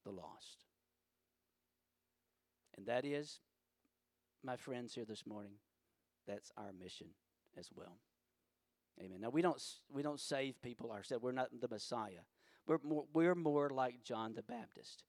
the 0.03 0.11
lost. 0.11 0.65
And 2.75 2.85
that 2.87 3.05
is, 3.05 3.39
my 4.43 4.57
friends 4.57 4.95
here 4.95 5.05
this 5.05 5.25
morning, 5.27 5.53
that's 6.27 6.51
our 6.57 6.71
mission 6.77 7.07
as 7.57 7.69
well. 7.75 7.97
Amen. 8.99 9.21
Now 9.21 9.29
we 9.29 9.41
don't 9.41 9.61
we 9.91 10.03
don't 10.03 10.19
save 10.19 10.61
people 10.61 10.91
ourselves. 10.91 11.23
We're 11.23 11.31
not 11.31 11.49
the 11.59 11.67
Messiah. 11.67 12.23
We're 12.67 12.79
more, 12.83 13.05
we're 13.13 13.35
more 13.35 13.69
like 13.69 14.03
John 14.03 14.33
the 14.35 14.43
Baptist 14.43 15.03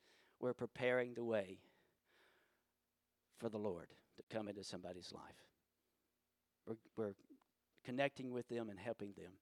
we're 0.45 0.53
preparing 0.53 1.15
the 1.15 1.25
way 1.25 1.59
for 3.39 3.49
the 3.49 3.59
Lord 3.59 3.89
to 4.17 4.23
come 4.35 4.47
into 4.47 4.63
somebody's 4.63 5.11
life. 5.11 5.49
We're, 6.67 6.77
we're 6.97 7.15
connecting 7.83 8.31
with 8.31 8.49
them 8.49 8.69
and 8.69 8.79
helping 8.79 9.15
them 9.17 9.33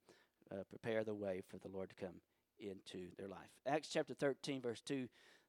uh, 0.52 0.62
prepare 0.70 1.02
the 1.02 1.14
way 1.14 1.42
for 1.48 1.59
the 1.59 1.68
Lord 1.68 1.90
to 1.90 1.96
come 1.96 2.20
into 2.61 3.09
their 3.18 3.28
life. 3.28 3.50
Acts 3.66 3.88
chapter 3.88 4.14
13, 4.14 4.61
verse 4.61 4.81
2, 4.81 5.09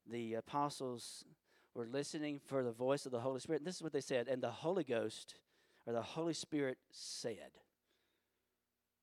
the 0.10 0.34
apostles 0.34 1.24
were 1.76 1.86
listening 1.86 2.40
for 2.44 2.64
the 2.64 2.72
voice 2.72 3.06
of 3.06 3.12
the 3.12 3.20
Holy 3.20 3.40
Spirit. 3.40 3.62
And 3.62 3.68
this 3.68 3.76
is 3.76 3.84
what 3.84 3.94
they 3.94 4.02
said. 4.02 4.28
And 4.28 4.42
the 4.42 4.50
Holy 4.50 4.84
Ghost, 4.84 5.36
or 5.86 5.94
the 5.94 6.02
Holy 6.02 6.34
Spirit, 6.34 6.78
said, 6.92 7.52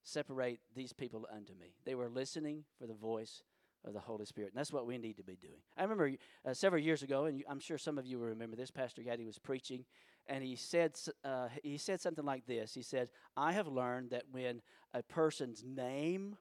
Separate 0.02 0.60
these 0.74 0.92
people 0.92 1.26
unto 1.34 1.52
me. 1.54 1.74
They 1.84 1.94
were 1.94 2.08
listening 2.08 2.64
for 2.78 2.86
the 2.86 2.94
voice 2.94 3.42
of 3.84 3.92
the 3.92 4.00
Holy 4.00 4.24
Spirit. 4.24 4.52
And 4.52 4.58
that's 4.58 4.72
what 4.72 4.86
we 4.86 4.98
need 4.98 5.16
to 5.16 5.22
be 5.22 5.36
doing. 5.36 5.60
I 5.76 5.82
remember 5.82 6.12
uh, 6.46 6.54
several 6.54 6.82
years 6.82 7.02
ago, 7.02 7.26
and 7.26 7.42
I'm 7.48 7.60
sure 7.60 7.78
some 7.78 7.98
of 7.98 8.06
you 8.06 8.18
will 8.18 8.26
remember 8.26 8.56
this. 8.56 8.70
Pastor 8.70 9.02
Gaddy 9.02 9.24
was 9.24 9.38
preaching, 9.38 9.84
and 10.26 10.44
he 10.44 10.56
said 10.56 10.92
uh, 11.24 11.48
he 11.62 11.78
said 11.78 12.00
something 12.00 12.24
like 12.24 12.46
this. 12.46 12.74
He 12.74 12.82
said, 12.82 13.08
"I 13.36 13.52
have 13.52 13.68
learned 13.68 14.10
that 14.10 14.24
when 14.30 14.62
a 14.92 15.02
person's 15.02 15.64
name 15.64 16.36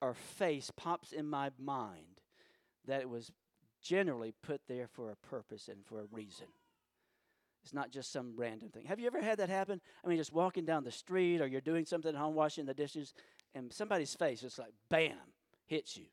or 0.00 0.14
face 0.14 0.70
pops 0.76 1.12
in 1.12 1.26
my 1.26 1.50
mind, 1.58 2.20
that 2.86 3.00
it 3.00 3.08
was 3.08 3.32
generally 3.80 4.34
put 4.42 4.60
there 4.68 4.88
for 4.88 5.10
a 5.10 5.16
purpose 5.16 5.68
and 5.68 5.84
for 5.84 6.00
a 6.00 6.06
reason." 6.12 6.46
It's 7.64 7.74
not 7.74 7.90
just 7.90 8.12
some 8.12 8.34
random 8.36 8.70
thing. 8.70 8.86
Have 8.86 9.00
you 9.00 9.06
ever 9.06 9.20
had 9.20 9.38
that 9.38 9.50
happen? 9.50 9.80
I 10.04 10.08
mean, 10.08 10.16
just 10.16 10.32
walking 10.32 10.64
down 10.64 10.84
the 10.84 10.92
street 10.92 11.40
or 11.40 11.46
you're 11.46 11.60
doing 11.60 11.84
something 11.84 12.14
at 12.14 12.18
home, 12.18 12.34
washing 12.34 12.64
the 12.64 12.74
dishes, 12.74 13.14
and 13.54 13.72
somebody's 13.72 14.14
face 14.14 14.40
just 14.40 14.58
like 14.58 14.72
bam 14.88 15.16
hits 15.66 15.96
you 15.96 16.06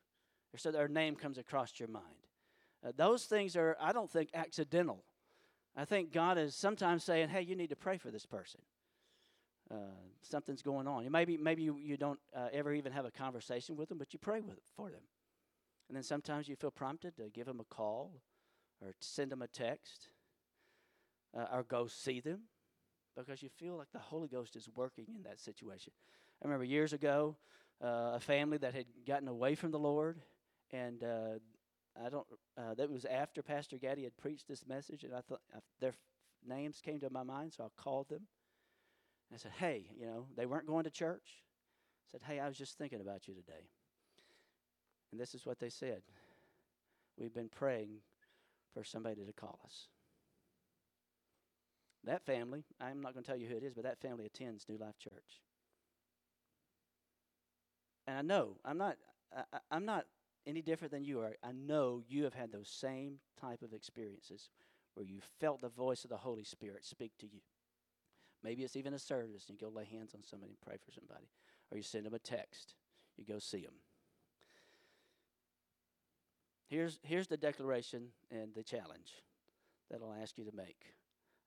or 0.55 0.57
so 0.57 0.71
their 0.71 0.87
name 0.87 1.15
comes 1.15 1.37
across 1.37 1.79
your 1.79 1.89
mind. 1.89 2.05
Uh, 2.85 2.91
those 2.95 3.25
things 3.25 3.57
are, 3.57 3.75
I 3.79 3.91
don't 3.91 4.09
think, 4.09 4.29
accidental. 4.33 5.03
I 5.75 5.83
think 5.83 6.13
God 6.13 6.37
is 6.37 6.55
sometimes 6.55 7.03
saying, 7.03 7.27
hey, 7.27 7.41
you 7.41 7.57
need 7.57 7.69
to 7.69 7.75
pray 7.75 7.97
for 7.97 8.09
this 8.09 8.25
person. 8.25 8.61
Uh, 9.69 9.75
something's 10.21 10.61
going 10.61 10.87
on. 10.87 11.11
Maybe, 11.11 11.35
maybe 11.35 11.63
you, 11.63 11.77
you 11.77 11.97
don't 11.97 12.19
uh, 12.33 12.47
ever 12.53 12.73
even 12.73 12.93
have 12.93 13.03
a 13.03 13.11
conversation 13.11 13.75
with 13.75 13.89
them, 13.89 13.97
but 13.97 14.13
you 14.13 14.19
pray 14.19 14.39
with, 14.39 14.59
for 14.77 14.89
them. 14.89 15.01
And 15.89 15.95
then 15.95 16.03
sometimes 16.03 16.47
you 16.47 16.55
feel 16.55 16.71
prompted 16.71 17.17
to 17.17 17.23
give 17.33 17.47
them 17.47 17.59
a 17.59 17.65
call 17.65 18.21
or 18.81 18.93
send 19.01 19.31
them 19.31 19.41
a 19.41 19.47
text 19.47 20.07
uh, 21.35 21.45
or 21.53 21.63
go 21.63 21.87
see 21.87 22.19
them 22.19 22.41
because 23.15 23.41
you 23.41 23.49
feel 23.49 23.77
like 23.77 23.91
the 23.91 23.99
Holy 23.99 24.27
Ghost 24.27 24.55
is 24.55 24.69
working 24.75 25.05
in 25.15 25.23
that 25.23 25.39
situation. 25.39 25.93
I 26.41 26.45
remember 26.45 26.65
years 26.65 26.93
ago, 26.93 27.37
uh, 27.83 28.13
a 28.15 28.19
family 28.19 28.57
that 28.57 28.73
had 28.73 28.85
gotten 29.05 29.27
away 29.27 29.55
from 29.55 29.71
the 29.71 29.79
Lord 29.79 30.21
and 30.71 31.03
uh, 31.03 31.39
I 32.03 32.09
don't. 32.09 32.25
Uh, 32.57 32.73
that 32.75 32.89
was 32.89 33.05
after 33.05 33.41
Pastor 33.41 33.77
Gaddy 33.77 34.03
had 34.03 34.17
preached 34.17 34.47
this 34.47 34.65
message, 34.67 35.03
and 35.03 35.13
I 35.13 35.21
thought 35.21 35.41
their 35.79 35.93
names 36.45 36.81
came 36.83 36.99
to 36.99 37.09
my 37.09 37.23
mind, 37.23 37.53
so 37.53 37.63
I 37.63 37.81
called 37.81 38.09
them. 38.09 38.27
I 39.33 39.37
said, 39.37 39.51
"Hey, 39.57 39.89
you 39.97 40.05
know, 40.05 40.27
they 40.35 40.45
weren't 40.45 40.67
going 40.67 40.83
to 40.83 40.89
church." 40.89 41.43
I 42.07 42.11
said, 42.11 42.21
"Hey, 42.23 42.39
I 42.39 42.47
was 42.47 42.57
just 42.57 42.77
thinking 42.77 43.01
about 43.01 43.27
you 43.27 43.33
today." 43.33 43.69
And 45.11 45.19
this 45.19 45.33
is 45.33 45.45
what 45.45 45.59
they 45.59 45.69
said: 45.69 46.01
"We've 47.17 47.33
been 47.33 47.49
praying 47.49 47.99
for 48.73 48.83
somebody 48.83 49.25
to 49.25 49.33
call 49.33 49.59
us." 49.65 49.87
That 52.05 52.25
family, 52.25 52.63
I'm 52.79 53.01
not 53.01 53.13
going 53.13 53.23
to 53.23 53.29
tell 53.29 53.39
you 53.39 53.47
who 53.47 53.57
it 53.57 53.63
is, 53.63 53.73
but 53.73 53.83
that 53.83 53.99
family 53.99 54.25
attends 54.25 54.65
New 54.69 54.77
Life 54.77 54.97
Church. 54.99 55.41
And 58.07 58.17
I 58.17 58.21
know 58.21 58.57
I'm 58.63 58.77
not. 58.77 58.97
I, 59.35 59.57
I'm 59.71 59.85
not 59.85 60.05
any 60.47 60.61
different 60.61 60.91
than 60.91 61.03
you 61.03 61.21
are, 61.21 61.35
I 61.43 61.51
know 61.51 62.01
you 62.07 62.23
have 62.23 62.33
had 62.33 62.51
those 62.51 62.69
same 62.69 63.15
type 63.39 63.61
of 63.61 63.73
experiences 63.73 64.49
where 64.93 65.05
you 65.05 65.19
felt 65.39 65.61
the 65.61 65.69
voice 65.69 66.03
of 66.03 66.09
the 66.09 66.17
Holy 66.17 66.43
Spirit 66.43 66.85
speak 66.85 67.11
to 67.19 67.25
you. 67.25 67.39
Maybe 68.43 68.63
it's 68.63 68.75
even 68.75 68.93
a 68.93 68.99
service 68.99 69.49
and 69.49 69.59
you 69.59 69.67
go 69.67 69.73
lay 69.73 69.85
hands 69.85 70.13
on 70.13 70.23
somebody 70.23 70.51
and 70.51 70.61
pray 70.61 70.77
for 70.77 70.91
somebody. 70.91 71.29
Or 71.71 71.77
you 71.77 71.83
send 71.83 72.05
them 72.05 72.13
a 72.13 72.19
text, 72.19 72.75
you 73.17 73.25
go 73.25 73.39
see 73.39 73.61
them. 73.61 73.73
Here's, 76.67 76.99
here's 77.03 77.27
the 77.27 77.37
declaration 77.37 78.09
and 78.31 78.53
the 78.53 78.63
challenge 78.63 79.23
that 79.89 79.99
I'll 80.01 80.15
ask 80.19 80.37
you 80.37 80.45
to 80.45 80.55
make. 80.55 80.93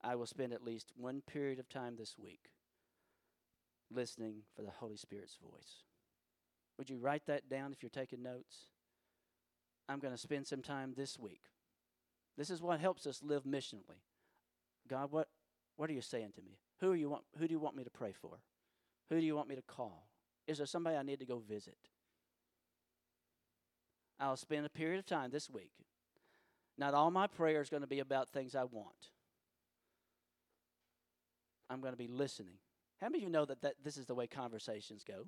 I 0.03 0.15
will 0.15 0.27
spend 0.27 0.53
at 0.53 0.65
least 0.65 0.93
one 0.97 1.23
period 1.23 1.59
of 1.59 1.69
time 1.69 1.97
this 1.97 2.17
week 2.19 2.51
listening 3.91 4.43
for 4.55 4.63
the 4.63 4.71
Holy 4.71 4.97
Spirit's 4.97 5.37
voice. 5.43 5.83
Would 6.77 6.91
you 6.91 6.99
write 6.99 7.27
that 7.27 7.49
down 7.49 7.73
if 7.73 7.83
you're 7.83 7.91
taking 7.91 8.23
notes? 8.23 8.67
I'm 9.89 9.99
going 9.99 10.15
to 10.15 10.19
spend 10.19 10.47
some 10.47 10.63
time 10.63 10.95
this 10.97 11.19
week. 11.19 11.41
This 12.37 12.51
is 12.51 12.63
what 12.63 12.81
helps 12.81 13.07
us 13.07 13.23
live 13.23 13.45
missionally. 13.45 14.03
God, 14.89 15.11
what, 15.11 15.29
what 15.77 15.91
are 15.91 15.95
you 15.95 16.03
saying 16.03 16.33
to 16.37 16.43
me? 16.43 16.59
Who, 16.81 16.93
are 16.93 16.97
you 16.97 17.11
want, 17.11 17.25
who 17.39 17.49
do 17.49 17.53
you 17.53 17.59
want 17.59 17.77
me 17.77 17.85
to 17.85 17.91
pray 17.91 18.13
for? 18.13 18.39
Who 19.09 19.19
do 19.19 19.27
you 19.27 19.35
want 19.35 19.49
me 19.49 19.57
to 19.57 19.63
call? 19.63 20.09
Is 20.47 20.59
there 20.59 20.67
somebody 20.67 20.97
I 20.97 21.03
need 21.03 21.19
to 21.21 21.27
go 21.27 21.39
visit? 21.39 21.79
I'll 24.21 24.37
spend 24.37 24.67
a 24.67 24.71
period 24.71 24.99
of 24.99 25.07
time 25.07 25.31
this 25.31 25.51
week. 25.51 25.73
Not 26.77 26.95
all 26.95 27.11
my 27.11 27.27
prayer 27.27 27.61
is 27.61 27.71
going 27.71 27.83
to 27.83 27.89
be 27.89 27.99
about 27.99 28.29
things 28.29 28.55
I 28.55 28.65
want. 28.65 29.11
I'm 31.71 31.81
going 31.81 31.93
to 31.93 31.99
be 31.99 32.09
listening. 32.09 32.55
How 33.01 33.09
many 33.09 33.19
of 33.19 33.23
you 33.25 33.31
know 33.31 33.45
that, 33.45 33.63
that 33.63 33.75
this 33.83 33.97
is 33.97 34.07
the 34.07 34.15
way 34.15 34.27
conversations 34.27 35.05
go? 35.05 35.27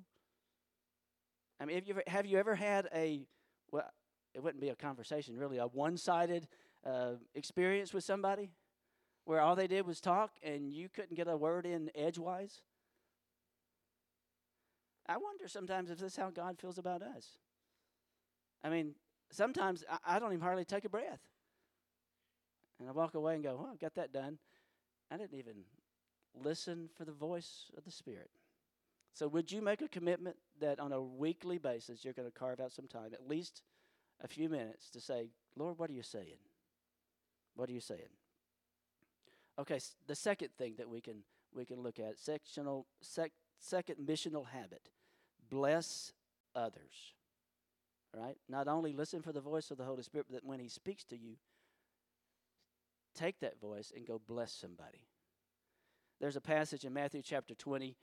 I 1.59 1.65
mean, 1.65 1.75
have 1.75 1.85
you 1.87 1.93
ever, 1.93 2.03
have 2.07 2.25
you 2.25 2.37
ever 2.37 2.55
had 2.55 2.89
a, 2.93 3.27
well, 3.71 3.85
it 4.33 4.41
wouldn't 4.41 4.61
be 4.61 4.69
a 4.69 4.75
conversation 4.75 5.37
really, 5.37 5.57
a 5.57 5.67
one 5.67 5.97
sided 5.97 6.47
uh, 6.85 7.13
experience 7.35 7.93
with 7.93 8.03
somebody 8.03 8.51
where 9.25 9.39
all 9.39 9.55
they 9.55 9.67
did 9.67 9.85
was 9.85 10.01
talk 10.01 10.31
and 10.41 10.73
you 10.73 10.89
couldn't 10.89 11.15
get 11.15 11.27
a 11.27 11.37
word 11.37 11.65
in 11.65 11.91
edgewise? 11.95 12.61
I 15.07 15.17
wonder 15.17 15.47
sometimes 15.47 15.91
if 15.91 15.99
this 15.99 16.13
is 16.13 16.17
how 16.17 16.29
God 16.29 16.57
feels 16.59 16.77
about 16.77 17.01
us. 17.01 17.37
I 18.63 18.69
mean, 18.69 18.95
sometimes 19.31 19.83
I, 19.89 20.15
I 20.15 20.19
don't 20.19 20.31
even 20.31 20.41
hardly 20.41 20.65
take 20.65 20.85
a 20.85 20.89
breath. 20.89 21.21
And 22.79 22.89
I 22.89 22.91
walk 22.91 23.13
away 23.13 23.35
and 23.35 23.43
go, 23.43 23.57
well, 23.57 23.69
I've 23.71 23.79
got 23.79 23.95
that 23.95 24.11
done. 24.11 24.39
I 25.11 25.17
didn't 25.17 25.37
even 25.37 25.65
listen 26.35 26.89
for 26.97 27.05
the 27.05 27.11
voice 27.11 27.71
of 27.77 27.83
the 27.83 27.91
Spirit. 27.91 28.29
So, 29.13 29.27
would 29.27 29.51
you 29.51 29.61
make 29.61 29.81
a 29.81 29.89
commitment 29.89 30.37
that 30.59 30.79
on 30.79 30.93
a 30.93 31.01
weekly 31.01 31.57
basis 31.57 32.03
you're 32.03 32.13
going 32.13 32.29
to 32.31 32.39
carve 32.39 32.59
out 32.59 32.71
some 32.71 32.87
time, 32.87 33.13
at 33.13 33.27
least 33.27 33.61
a 34.23 34.27
few 34.27 34.47
minutes 34.47 34.89
to 34.91 35.01
say, 35.01 35.29
Lord, 35.55 35.77
what 35.77 35.89
are 35.89 35.93
you 35.93 36.03
saying? 36.03 36.39
What 37.55 37.69
are 37.69 37.73
you 37.73 37.81
saying? 37.81 38.09
Okay, 39.59 39.79
the 40.07 40.15
second 40.15 40.49
thing 40.57 40.75
that 40.77 40.89
we 40.89 41.01
can 41.01 41.23
we 41.53 41.65
can 41.65 41.81
look 41.81 41.99
at 41.99 42.17
sectional 42.17 42.85
sec, 43.01 43.31
second 43.59 43.97
missional 44.07 44.47
habit: 44.47 44.89
bless 45.49 46.13
others. 46.55 47.13
Right? 48.17 48.37
Not 48.49 48.67
only 48.67 48.91
listen 48.93 49.21
for 49.21 49.31
the 49.31 49.41
voice 49.41 49.71
of 49.71 49.77
the 49.77 49.85
Holy 49.85 50.03
Spirit, 50.03 50.27
but 50.31 50.43
when 50.43 50.59
He 50.59 50.67
speaks 50.67 51.03
to 51.05 51.17
you, 51.17 51.35
take 53.13 53.39
that 53.41 53.59
voice 53.59 53.91
and 53.95 54.05
go 54.05 54.19
bless 54.25 54.51
somebody. 54.51 55.07
There's 56.21 56.35
a 56.35 56.41
passage 56.41 56.85
in 56.85 56.93
Matthew 56.93 57.23
chapter 57.23 57.55
20 57.55 57.95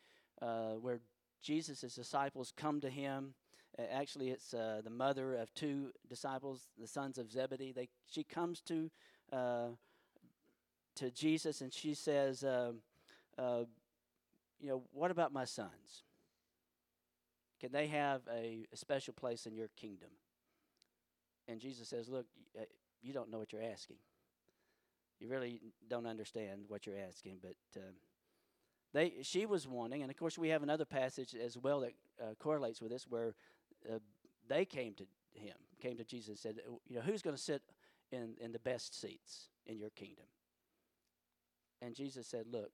uh, 0.43 0.47
where 0.81 0.99
Jesus' 1.41 1.95
disciples 1.95 2.53
come 2.57 2.81
to 2.81 2.91
him. 2.91 3.35
Actually, 3.93 4.31
it's 4.31 4.53
uh, 4.53 4.81
the 4.83 4.91
mother 4.91 5.37
of 5.37 5.55
two 5.55 5.93
disciples, 6.11 6.67
the 6.81 6.89
sons 6.89 7.17
of 7.17 7.31
Zebedee. 7.31 7.71
They, 7.71 7.89
she 8.11 8.25
comes 8.25 8.61
to 8.63 8.91
uh, 9.33 9.69
to 10.97 11.13
Jesus 11.13 11.61
and 11.61 11.73
she 11.73 11.95
says, 11.95 12.43
um, 12.43 12.79
uh, 13.39 13.63
"You 14.61 14.71
know, 14.71 14.83
what 14.91 15.13
about 15.13 15.33
my 15.33 15.45
sons? 15.45 16.03
Can 17.61 17.71
they 17.71 17.87
have 17.87 18.23
a, 18.35 18.67
a 18.73 18.77
special 18.77 19.15
place 19.15 19.47
in 19.47 19.55
your 19.55 19.69
kingdom?" 19.77 20.11
And 21.47 21.61
Jesus 21.61 21.87
says, 21.87 22.09
"Look, 22.09 22.27
uh, 22.59 22.65
you 23.01 23.13
don't 23.13 23.31
know 23.31 23.39
what 23.39 23.53
you're 23.53 23.63
asking. 23.63 23.99
You 25.21 25.29
really 25.29 25.61
don't 25.89 26.07
understand 26.07 26.63
what 26.67 26.85
you're 26.85 26.99
asking, 26.99 27.37
but." 27.41 27.55
Uh, 27.77 27.93
they, 28.95 29.15
she 29.23 29.47
was 29.47 29.69
wanting, 29.69 30.03
and 30.03 30.11
of 30.11 30.17
course 30.17 30.39
we 30.39 30.49
have 30.49 30.63
another 30.63 30.85
passage 30.85 31.35
as 31.35 31.59
well 31.59 31.81
that 31.81 31.93
uh, 32.21 32.35
correlates 32.39 32.81
with 32.81 32.91
this, 32.91 33.07
where 33.07 33.35
uh, 33.89 33.99
they 34.49 34.65
came 34.65 34.95
to 34.95 35.05
him, 35.35 35.57
came 35.81 35.97
to 35.97 36.05
Jesus 36.05 36.29
and 36.29 36.39
said, 36.39 36.57
"You 36.87 36.97
know, 36.97 37.03
who's 37.03 37.23
going 37.23 37.37
to 37.37 37.43
sit 37.43 37.63
in 38.11 38.35
in 38.41 38.53
the 38.53 38.59
best 38.59 38.99
seats 38.99 39.49
in 39.67 39.79
your 39.79 39.91
kingdom?" 39.91 40.25
And 41.83 41.95
Jesus 41.95 42.27
said, 42.27 42.47
"Look, 42.51 42.73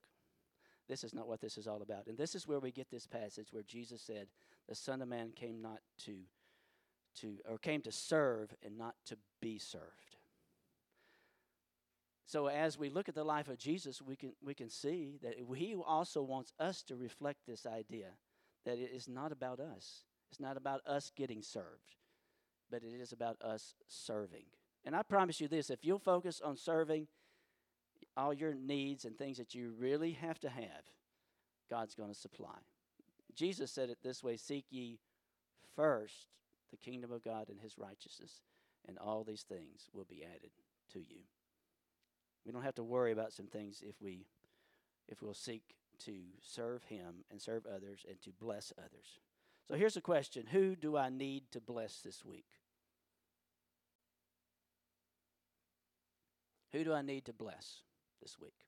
this 0.88 1.03
is 1.03 1.14
not 1.14 1.27
what 1.27 1.40
this 1.40 1.59
is 1.59 1.66
all 1.66 1.83
about." 1.83 2.07
And 2.07 2.16
this 2.16 2.35
is 2.35 2.46
where 2.46 2.61
we 2.61 2.70
get 2.70 2.90
this 2.90 3.07
passage 3.07 3.48
where 3.53 3.64
Jesus 3.64 4.00
said, 4.00 4.29
"The 4.68 4.74
Son 4.74 5.03
of 5.03 5.09
Man 5.09 5.33
came 5.33 5.61
not 5.61 5.81
to 6.05 6.18
to 7.16 7.38
or 7.48 7.59
came 7.59 7.83
to 7.83 7.92
serve 7.92 8.55
and 8.62 8.79
not 8.79 8.94
to 9.07 9.18
be 9.40 9.59
served." 9.59 10.13
So 12.26 12.46
as 12.46 12.78
we 12.78 12.88
look 12.88 13.08
at 13.08 13.14
the 13.14 13.24
life 13.24 13.48
of 13.48 13.58
Jesus, 13.58 14.00
we 14.00 14.16
can 14.16 14.32
we 14.42 14.54
can 14.54 14.70
see 14.70 15.18
that 15.22 15.34
he 15.56 15.74
also 15.74 16.22
wants 16.22 16.52
us 16.58 16.82
to 16.84 16.96
reflect 16.96 17.40
this 17.46 17.66
idea 17.66 18.08
that 18.64 18.78
it 18.78 18.90
is 18.94 19.08
not 19.08 19.30
about 19.30 19.60
us. 19.60 20.04
It's 20.30 20.40
not 20.40 20.56
about 20.56 20.80
us 20.87 21.12
getting 21.14 21.42
served, 21.42 21.96
but 22.70 22.82
it 22.82 23.00
is 23.00 23.12
about 23.12 23.40
us 23.42 23.74
serving. 23.87 24.46
And 24.84 24.96
I 24.96 25.02
promise 25.02 25.40
you 25.40 25.48
this, 25.48 25.70
if 25.70 25.84
you'll 25.84 25.98
focus 25.98 26.40
on 26.42 26.56
serving 26.56 27.08
all 28.16 28.32
your 28.32 28.54
needs 28.54 29.04
and 29.04 29.16
things 29.16 29.38
that 29.38 29.54
you 29.54 29.74
really 29.78 30.12
have 30.12 30.38
to 30.40 30.48
have, 30.48 30.84
God's 31.70 31.94
going 31.94 32.12
to 32.12 32.18
supply. 32.18 32.58
Jesus 33.34 33.70
said 33.70 33.90
it 33.90 33.98
this 34.02 34.22
way, 34.22 34.37
seek 34.37 34.64
ye 34.70 34.98
first 35.74 36.28
the 36.70 36.76
kingdom 36.76 37.12
of 37.12 37.24
God 37.24 37.48
and 37.48 37.60
his 37.60 37.78
righteousness, 37.78 38.42
and 38.87 38.98
all 38.98 39.24
these 39.24 39.42
things 39.42 39.88
will 39.92 40.04
be 40.04 40.24
added 40.24 40.50
to 40.92 41.00
you. 41.00 41.22
We 42.44 42.52
don't 42.52 42.62
have 42.62 42.74
to 42.76 42.85
worry 42.85 43.12
about 43.12 43.33
some 43.33 43.46
things 43.46 43.83
if 43.87 44.00
we 44.00 44.26
if 45.09 45.22
we'll 45.22 45.35
seek 45.35 45.62
to 45.98 46.12
serve 46.40 46.85
him 46.85 47.24
and 47.30 47.40
serve 47.40 47.66
others 47.66 48.04
and 48.09 48.20
to 48.22 48.30
bless 48.30 48.72
others. 48.78 49.20
So 49.68 49.74
here's 49.74 49.96
a 49.96 50.02
question, 50.02 50.46
who 50.50 50.76
do 50.76 50.96
I 50.96 51.09
need 51.09 51.44
to 51.52 51.61
bless 51.61 52.00
this 52.00 52.24
week? 52.24 52.46
Who 56.72 56.85
do 56.85 56.92
I 56.92 57.02
need 57.02 57.24
to 57.26 57.33
bless 57.33 57.83
this 58.20 58.38
week? 58.38 58.66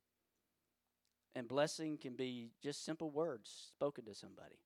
And 1.34 1.48
blessing 1.48 1.98
can 1.98 2.14
be 2.14 2.52
just 2.62 2.84
simple 2.84 3.10
words 3.10 3.50
spoken 3.68 4.04
to 4.04 4.14
somebody. 4.14 4.60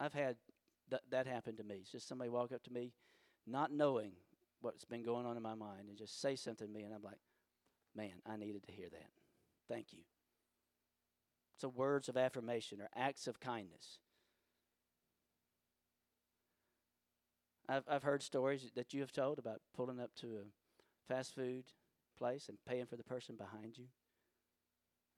I've 0.00 0.14
had 0.14 0.36
th- 0.88 1.02
that 1.10 1.26
happen 1.26 1.56
to 1.56 1.64
me. 1.64 1.76
It's 1.80 1.92
just 1.92 2.08
somebody 2.08 2.30
walk 2.30 2.52
up 2.52 2.62
to 2.64 2.72
me, 2.72 2.92
not 3.46 3.72
knowing 3.72 4.12
what's 4.60 4.84
been 4.84 5.02
going 5.02 5.26
on 5.26 5.36
in 5.36 5.42
my 5.42 5.54
mind, 5.54 5.88
and 5.88 5.98
just 5.98 6.20
say 6.20 6.36
something 6.36 6.68
to 6.68 6.72
me, 6.72 6.84
and 6.84 6.94
I'm 6.94 7.02
like, 7.02 7.18
Man, 7.94 8.22
I 8.26 8.36
needed 8.36 8.64
to 8.64 8.72
hear 8.72 8.88
that. 8.90 9.10
Thank 9.68 9.92
you. 9.92 10.00
So, 11.58 11.68
words 11.68 12.08
of 12.08 12.16
affirmation 12.16 12.80
or 12.80 12.88
acts 12.96 13.26
of 13.26 13.38
kindness. 13.38 13.98
I've, 17.68 17.84
I've 17.88 18.02
heard 18.02 18.22
stories 18.22 18.70
that 18.74 18.92
you 18.92 19.00
have 19.00 19.12
told 19.12 19.38
about 19.38 19.60
pulling 19.74 20.00
up 20.00 20.10
to 20.16 20.38
a 20.38 21.12
fast 21.12 21.34
food 21.34 21.64
place 22.18 22.48
and 22.48 22.58
paying 22.66 22.86
for 22.86 22.96
the 22.96 23.04
person 23.04 23.36
behind 23.36 23.78
you, 23.78 23.84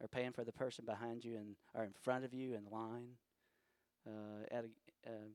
or 0.01 0.09
paying 0.09 0.33
for 0.33 0.45
the 0.45 0.53
person 0.53 0.85
behind 0.85 1.25
you 1.25 1.37
and 1.37 1.57
or 1.75 1.85
in 1.85 1.93
front 2.03 2.25
of 2.25 2.35
you 2.35 2.55
in 2.55 2.65
line 2.71 3.17
uh, 4.07 4.45
at 4.51 4.65
a 4.65 5.11
uh, 5.11 5.31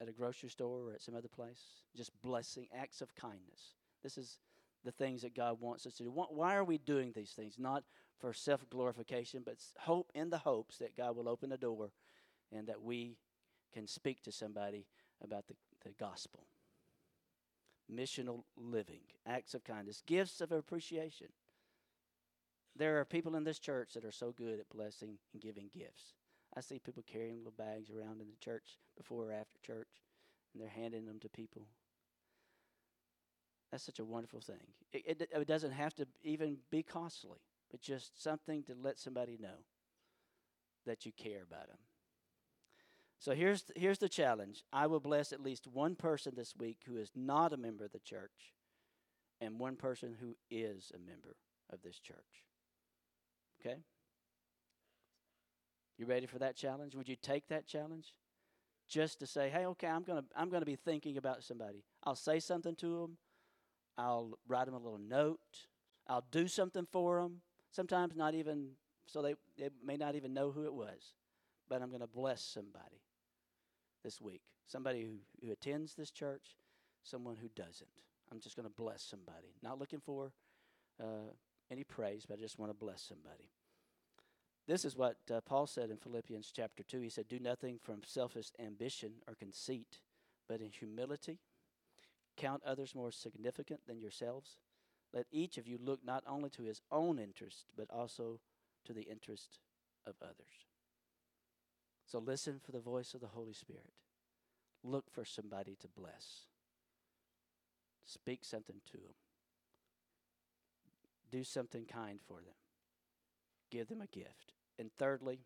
at 0.00 0.08
a 0.08 0.12
grocery 0.12 0.48
store 0.48 0.88
or 0.88 0.92
at 0.92 1.02
some 1.02 1.16
other 1.16 1.28
place. 1.28 1.82
Just 1.96 2.12
blessing 2.22 2.68
acts 2.76 3.00
of 3.00 3.14
kindness. 3.14 3.74
This 4.02 4.16
is 4.16 4.38
the 4.84 4.92
things 4.92 5.22
that 5.22 5.34
God 5.34 5.60
wants 5.60 5.86
us 5.86 5.94
to 5.94 6.04
do. 6.04 6.10
Why 6.10 6.54
are 6.54 6.64
we 6.64 6.78
doing 6.78 7.12
these 7.14 7.32
things? 7.32 7.56
Not 7.58 7.84
for 8.18 8.32
self 8.32 8.68
glorification, 8.70 9.42
but 9.44 9.56
hope 9.80 10.10
in 10.14 10.30
the 10.30 10.38
hopes 10.38 10.78
that 10.78 10.96
God 10.96 11.16
will 11.16 11.28
open 11.28 11.50
the 11.50 11.56
door 11.56 11.92
and 12.52 12.66
that 12.68 12.82
we 12.82 13.16
can 13.72 13.86
speak 13.86 14.22
to 14.22 14.32
somebody 14.32 14.86
about 15.22 15.46
the, 15.46 15.54
the 15.84 15.92
gospel. 15.98 16.44
Missional 17.92 18.44
living, 18.56 19.00
acts 19.26 19.54
of 19.54 19.64
kindness, 19.64 20.02
gifts 20.06 20.40
of 20.40 20.52
appreciation. 20.52 21.28
There 22.76 23.00
are 23.00 23.04
people 23.04 23.34
in 23.34 23.44
this 23.44 23.58
church 23.58 23.94
that 23.94 24.04
are 24.04 24.12
so 24.12 24.32
good 24.36 24.60
at 24.60 24.68
blessing 24.68 25.18
and 25.32 25.42
giving 25.42 25.70
gifts. 25.72 26.14
I 26.56 26.60
see 26.60 26.78
people 26.78 27.04
carrying 27.06 27.38
little 27.38 27.52
bags 27.56 27.90
around 27.90 28.20
in 28.20 28.28
the 28.28 28.44
church 28.44 28.78
before 28.96 29.30
or 29.30 29.32
after 29.32 29.58
church, 29.62 29.88
and 30.52 30.62
they're 30.62 30.68
handing 30.68 31.06
them 31.06 31.18
to 31.20 31.28
people. 31.28 31.62
That's 33.70 33.84
such 33.84 33.98
a 33.98 34.04
wonderful 34.04 34.40
thing. 34.40 34.56
It, 34.92 35.20
it, 35.20 35.28
it, 35.30 35.46
doesn't 35.46 35.72
have 35.72 35.94
to 35.96 36.06
even 36.22 36.56
be 36.70 36.82
costly, 36.82 37.40
but 37.70 37.80
just 37.80 38.22
something 38.22 38.62
to 38.64 38.74
let 38.80 38.98
somebody 38.98 39.36
know 39.38 39.64
that 40.86 41.04
you 41.04 41.12
care 41.12 41.42
about 41.42 41.68
them. 41.68 41.76
So 43.18 43.34
here's 43.34 43.64
the, 43.64 43.72
here's 43.76 43.98
the 43.98 44.08
challenge. 44.08 44.62
I 44.72 44.86
will 44.86 45.00
bless 45.00 45.32
at 45.32 45.42
least 45.42 45.66
one 45.66 45.96
person 45.96 46.34
this 46.36 46.54
week 46.56 46.78
who 46.86 46.96
is 46.96 47.10
not 47.14 47.52
a 47.52 47.56
member 47.56 47.84
of 47.84 47.92
the 47.92 47.98
church 47.98 48.54
and 49.40 49.58
one 49.58 49.76
person 49.76 50.16
who 50.20 50.36
is 50.50 50.92
a 50.94 50.98
member 50.98 51.36
of 51.70 51.82
this 51.82 51.98
church. 51.98 52.16
Okay? 53.60 53.78
You 55.98 56.06
ready 56.06 56.26
for 56.26 56.38
that 56.38 56.56
challenge? 56.56 56.94
Would 56.94 57.08
you 57.08 57.16
take 57.16 57.48
that 57.48 57.66
challenge? 57.66 58.14
Just 58.88 59.18
to 59.18 59.26
say, 59.26 59.50
"Hey, 59.50 59.66
okay, 59.66 59.88
I'm 59.88 60.02
going 60.02 60.22
to 60.22 60.28
I'm 60.34 60.48
going 60.48 60.62
to 60.62 60.66
be 60.66 60.76
thinking 60.76 61.18
about 61.18 61.42
somebody. 61.42 61.84
I'll 62.04 62.14
say 62.14 62.40
something 62.40 62.74
to 62.76 63.00
them. 63.00 63.18
I'll 63.98 64.38
write 64.46 64.66
them 64.66 64.74
a 64.74 64.78
little 64.78 64.98
note. 64.98 65.66
I'll 66.06 66.24
do 66.30 66.46
something 66.46 66.86
for 66.90 67.20
them. 67.20 67.42
Sometimes 67.72 68.16
not 68.16 68.34
even 68.34 68.70
so 69.06 69.22
they, 69.22 69.34
they 69.58 69.70
may 69.84 69.96
not 69.96 70.14
even 70.14 70.32
know 70.32 70.50
who 70.50 70.64
it 70.64 70.72
was, 70.72 71.14
but 71.68 71.82
I'm 71.82 71.88
going 71.88 72.00
to 72.00 72.06
bless 72.06 72.42
somebody 72.42 73.02
this 74.04 74.20
week. 74.20 74.42
Somebody 74.66 75.02
who, 75.02 75.46
who 75.46 75.52
attends 75.52 75.94
this 75.94 76.10
church, 76.10 76.56
someone 77.02 77.36
who 77.36 77.48
doesn't. 77.56 77.88
I'm 78.30 78.40
just 78.40 78.54
going 78.54 78.68
to 78.68 78.74
bless 78.74 79.02
somebody. 79.02 79.54
Not 79.62 79.78
looking 79.78 80.00
for 80.00 80.32
uh, 81.02 81.32
any 81.70 81.84
praise, 81.84 82.26
but 82.28 82.38
I 82.38 82.42
just 82.42 82.58
want 82.58 82.70
to 82.70 82.76
bless 82.76 83.02
somebody. 83.02 83.50
This 84.66 84.84
is 84.84 84.94
what 84.94 85.16
uh, 85.32 85.40
Paul 85.40 85.66
said 85.66 85.88
in 85.90 85.96
Philippians 85.96 86.52
chapter 86.54 86.82
2. 86.82 87.00
He 87.00 87.08
said, 87.08 87.28
Do 87.28 87.38
nothing 87.38 87.78
from 87.82 88.02
selfish 88.04 88.48
ambition 88.58 89.12
or 89.26 89.34
conceit, 89.34 90.00
but 90.46 90.60
in 90.60 90.70
humility 90.70 91.38
Count 92.38 92.62
others 92.64 92.94
more 92.94 93.10
significant 93.10 93.80
than 93.86 94.00
yourselves. 94.00 94.58
Let 95.12 95.26
each 95.32 95.58
of 95.58 95.66
you 95.66 95.78
look 95.82 96.00
not 96.04 96.22
only 96.26 96.50
to 96.50 96.62
his 96.62 96.80
own 96.90 97.18
interest, 97.18 97.66
but 97.76 97.90
also 97.90 98.40
to 98.84 98.92
the 98.92 99.02
interest 99.02 99.58
of 100.06 100.14
others. 100.22 100.66
So 102.06 102.18
listen 102.18 102.60
for 102.64 102.72
the 102.72 102.80
voice 102.80 103.12
of 103.12 103.20
the 103.20 103.26
Holy 103.26 103.52
Spirit. 103.52 103.92
Look 104.84 105.10
for 105.10 105.24
somebody 105.24 105.76
to 105.80 105.88
bless. 105.88 106.46
Speak 108.04 108.44
something 108.44 108.80
to 108.92 108.98
them. 108.98 109.14
Do 111.30 111.44
something 111.44 111.84
kind 111.84 112.20
for 112.26 112.36
them. 112.36 112.54
Give 113.70 113.88
them 113.88 114.00
a 114.00 114.06
gift. 114.06 114.54
And 114.78 114.90
thirdly, 114.98 115.40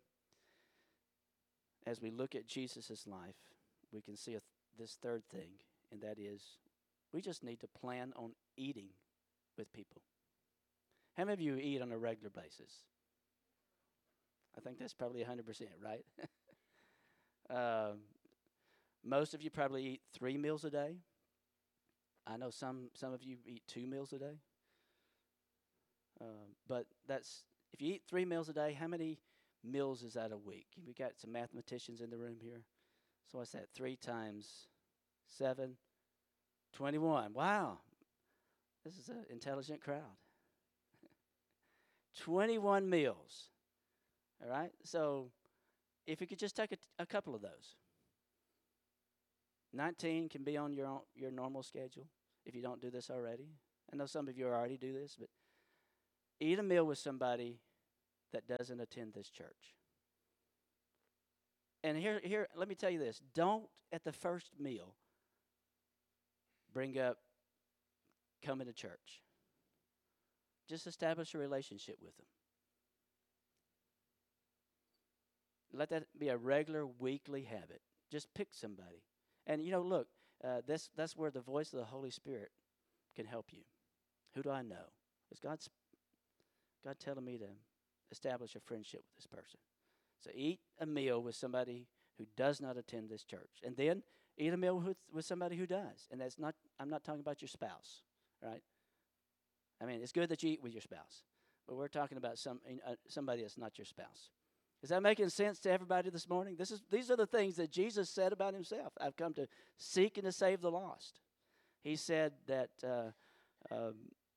as 1.85 2.01
we 2.01 2.11
look 2.11 2.35
at 2.35 2.47
Jesus' 2.47 3.05
life, 3.07 3.35
we 3.91 4.01
can 4.01 4.15
see 4.15 4.31
th- 4.31 4.43
this 4.77 4.97
third 5.01 5.23
thing, 5.29 5.49
and 5.91 5.99
that 6.01 6.17
is 6.17 6.59
we 7.13 7.21
just 7.21 7.43
need 7.43 7.59
to 7.61 7.67
plan 7.67 8.11
on 8.15 8.31
eating 8.57 8.87
with 9.57 9.71
people. 9.71 10.01
How 11.15 11.25
many 11.25 11.33
of 11.33 11.41
you 11.41 11.55
eat 11.55 11.81
on 11.81 11.91
a 11.91 11.97
regular 11.97 12.31
basis? 12.31 12.85
I 14.57 14.61
think 14.61 14.79
that's 14.79 14.93
probably 14.93 15.23
100%, 15.23 15.61
right? 15.83 16.05
uh, 17.49 17.93
most 19.05 19.33
of 19.33 19.41
you 19.41 19.49
probably 19.49 19.85
eat 19.85 20.01
three 20.13 20.37
meals 20.37 20.63
a 20.63 20.69
day. 20.69 20.97
I 22.25 22.37
know 22.37 22.49
some, 22.49 22.89
some 22.93 23.13
of 23.13 23.23
you 23.23 23.37
eat 23.45 23.63
two 23.67 23.85
meals 23.85 24.13
a 24.13 24.19
day. 24.19 24.39
Uh, 26.21 26.47
but 26.67 26.85
that's 27.07 27.43
if 27.73 27.81
you 27.81 27.93
eat 27.93 28.03
three 28.07 28.25
meals 28.25 28.49
a 28.49 28.53
day, 28.53 28.77
how 28.79 28.87
many 28.87 29.19
meals 29.63 30.03
is 30.03 30.13
that 30.13 30.31
a 30.31 30.37
week? 30.37 30.67
We 30.85 30.93
got 30.93 31.17
some 31.17 31.31
mathematicians 31.31 32.01
in 32.01 32.09
the 32.09 32.17
room 32.17 32.37
here. 32.41 32.61
So 33.31 33.39
what's 33.39 33.51
that? 33.51 33.67
Three 33.73 33.95
times 33.95 34.67
seven, 35.27 35.75
21. 36.73 37.33
Wow. 37.33 37.79
This 38.83 38.97
is 38.97 39.09
an 39.09 39.25
intelligent 39.29 39.81
crowd. 39.81 40.17
21 42.19 42.89
meals. 42.89 43.49
All 44.41 44.49
right? 44.49 44.71
So 44.83 45.29
if 46.05 46.21
you 46.21 46.27
could 46.27 46.39
just 46.39 46.55
take 46.55 46.71
a, 46.71 46.77
a 46.99 47.05
couple 47.05 47.33
of 47.33 47.41
those. 47.41 47.75
19 49.73 50.29
can 50.29 50.43
be 50.43 50.57
on 50.57 50.73
your 50.73 50.85
own, 50.85 50.99
your 51.15 51.31
normal 51.31 51.63
schedule 51.63 52.07
if 52.45 52.53
you 52.53 52.61
don't 52.61 52.81
do 52.81 52.91
this 52.91 53.09
already. 53.09 53.47
I 53.91 53.95
know 53.95 54.05
some 54.05 54.27
of 54.27 54.37
you 54.37 54.47
already 54.47 54.77
do 54.77 54.93
this, 54.93 55.15
but 55.19 55.29
eat 56.39 56.59
a 56.59 56.63
meal 56.63 56.85
with 56.85 56.97
somebody 56.97 57.59
that 58.31 58.47
doesn't 58.47 58.79
attend 58.79 59.13
this 59.13 59.29
church. 59.29 59.75
And 61.83 61.97
here, 61.97 62.21
here, 62.23 62.47
let 62.55 62.67
me 62.67 62.75
tell 62.75 62.89
you 62.89 62.99
this: 62.99 63.21
don't 63.33 63.65
at 63.91 64.03
the 64.03 64.11
first 64.11 64.51
meal 64.59 64.95
bring 66.73 66.99
up 66.99 67.17
coming 68.43 68.67
to 68.67 68.73
church. 68.73 69.21
Just 70.67 70.87
establish 70.87 71.33
a 71.33 71.37
relationship 71.37 71.97
with 72.01 72.15
them. 72.17 72.25
Let 75.73 75.89
that 75.89 76.05
be 76.17 76.29
a 76.29 76.37
regular 76.37 76.85
weekly 76.85 77.43
habit. 77.43 77.81
Just 78.11 78.33
pick 78.33 78.49
somebody. 78.51 79.03
And 79.47 79.63
you 79.63 79.71
know, 79.71 79.81
look, 79.81 80.07
uh, 80.43 80.61
that's 80.67 80.89
that's 80.95 81.17
where 81.17 81.31
the 81.31 81.41
voice 81.41 81.73
of 81.73 81.79
the 81.79 81.85
Holy 81.85 82.11
Spirit 82.11 82.51
can 83.15 83.25
help 83.25 83.47
you. 83.51 83.63
Who 84.35 84.43
do 84.43 84.51
I 84.51 84.61
know? 84.61 84.91
Is 85.31 85.39
God's 85.39 85.69
God 86.83 86.97
telling 86.99 87.25
me 87.25 87.37
to 87.37 87.47
establish 88.11 88.55
a 88.55 88.59
friendship 88.59 89.01
with 89.01 89.15
this 89.15 89.27
person? 89.27 89.59
So 90.19 90.29
eat 90.33 90.59
a 90.79 90.85
meal 90.85 91.21
with 91.21 91.35
somebody 91.35 91.87
who 92.17 92.25
does 92.37 92.61
not 92.61 92.77
attend 92.77 93.09
this 93.09 93.23
church, 93.23 93.49
and 93.63 93.75
then 93.75 94.03
eat 94.37 94.53
a 94.53 94.57
meal 94.57 94.79
with, 94.79 94.97
with 95.11 95.25
somebody 95.25 95.55
who 95.55 95.65
does. 95.65 96.07
And 96.11 96.19
that's 96.19 96.39
not 96.39 96.55
I'm 96.79 96.89
not 96.89 97.03
talking 97.03 97.21
about 97.21 97.41
your 97.41 97.49
spouse, 97.49 98.01
right? 98.41 98.61
I 99.81 99.85
mean, 99.85 100.01
it's 100.01 100.11
good 100.11 100.29
that 100.29 100.43
you 100.43 100.51
eat 100.51 100.63
with 100.63 100.73
your 100.73 100.81
spouse, 100.81 101.23
but 101.67 101.75
we're 101.75 101.87
talking 101.87 102.17
about 102.17 102.37
some 102.37 102.59
uh, 102.87 102.95
somebody 103.07 103.41
that's 103.41 103.57
not 103.57 103.77
your 103.77 103.85
spouse. 103.85 104.29
Is 104.81 104.89
that 104.89 105.01
making 105.01 105.29
sense 105.29 105.59
to 105.59 105.71
everybody 105.71 106.09
this 106.09 106.27
morning? 106.27 106.55
This 106.57 106.71
is 106.71 106.81
these 106.89 107.09
are 107.09 107.15
the 107.15 107.25
things 107.25 107.55
that 107.55 107.71
Jesus 107.71 108.09
said 108.09 108.33
about 108.33 108.53
himself. 108.53 108.93
I've 108.99 109.15
come 109.15 109.33
to 109.35 109.47
seek 109.77 110.17
and 110.17 110.25
to 110.25 110.31
save 110.31 110.61
the 110.61 110.71
lost. 110.71 111.21
He 111.83 111.95
said 111.95 112.33
that 112.47 112.69
uh, 112.83 113.73
um, 113.73 113.95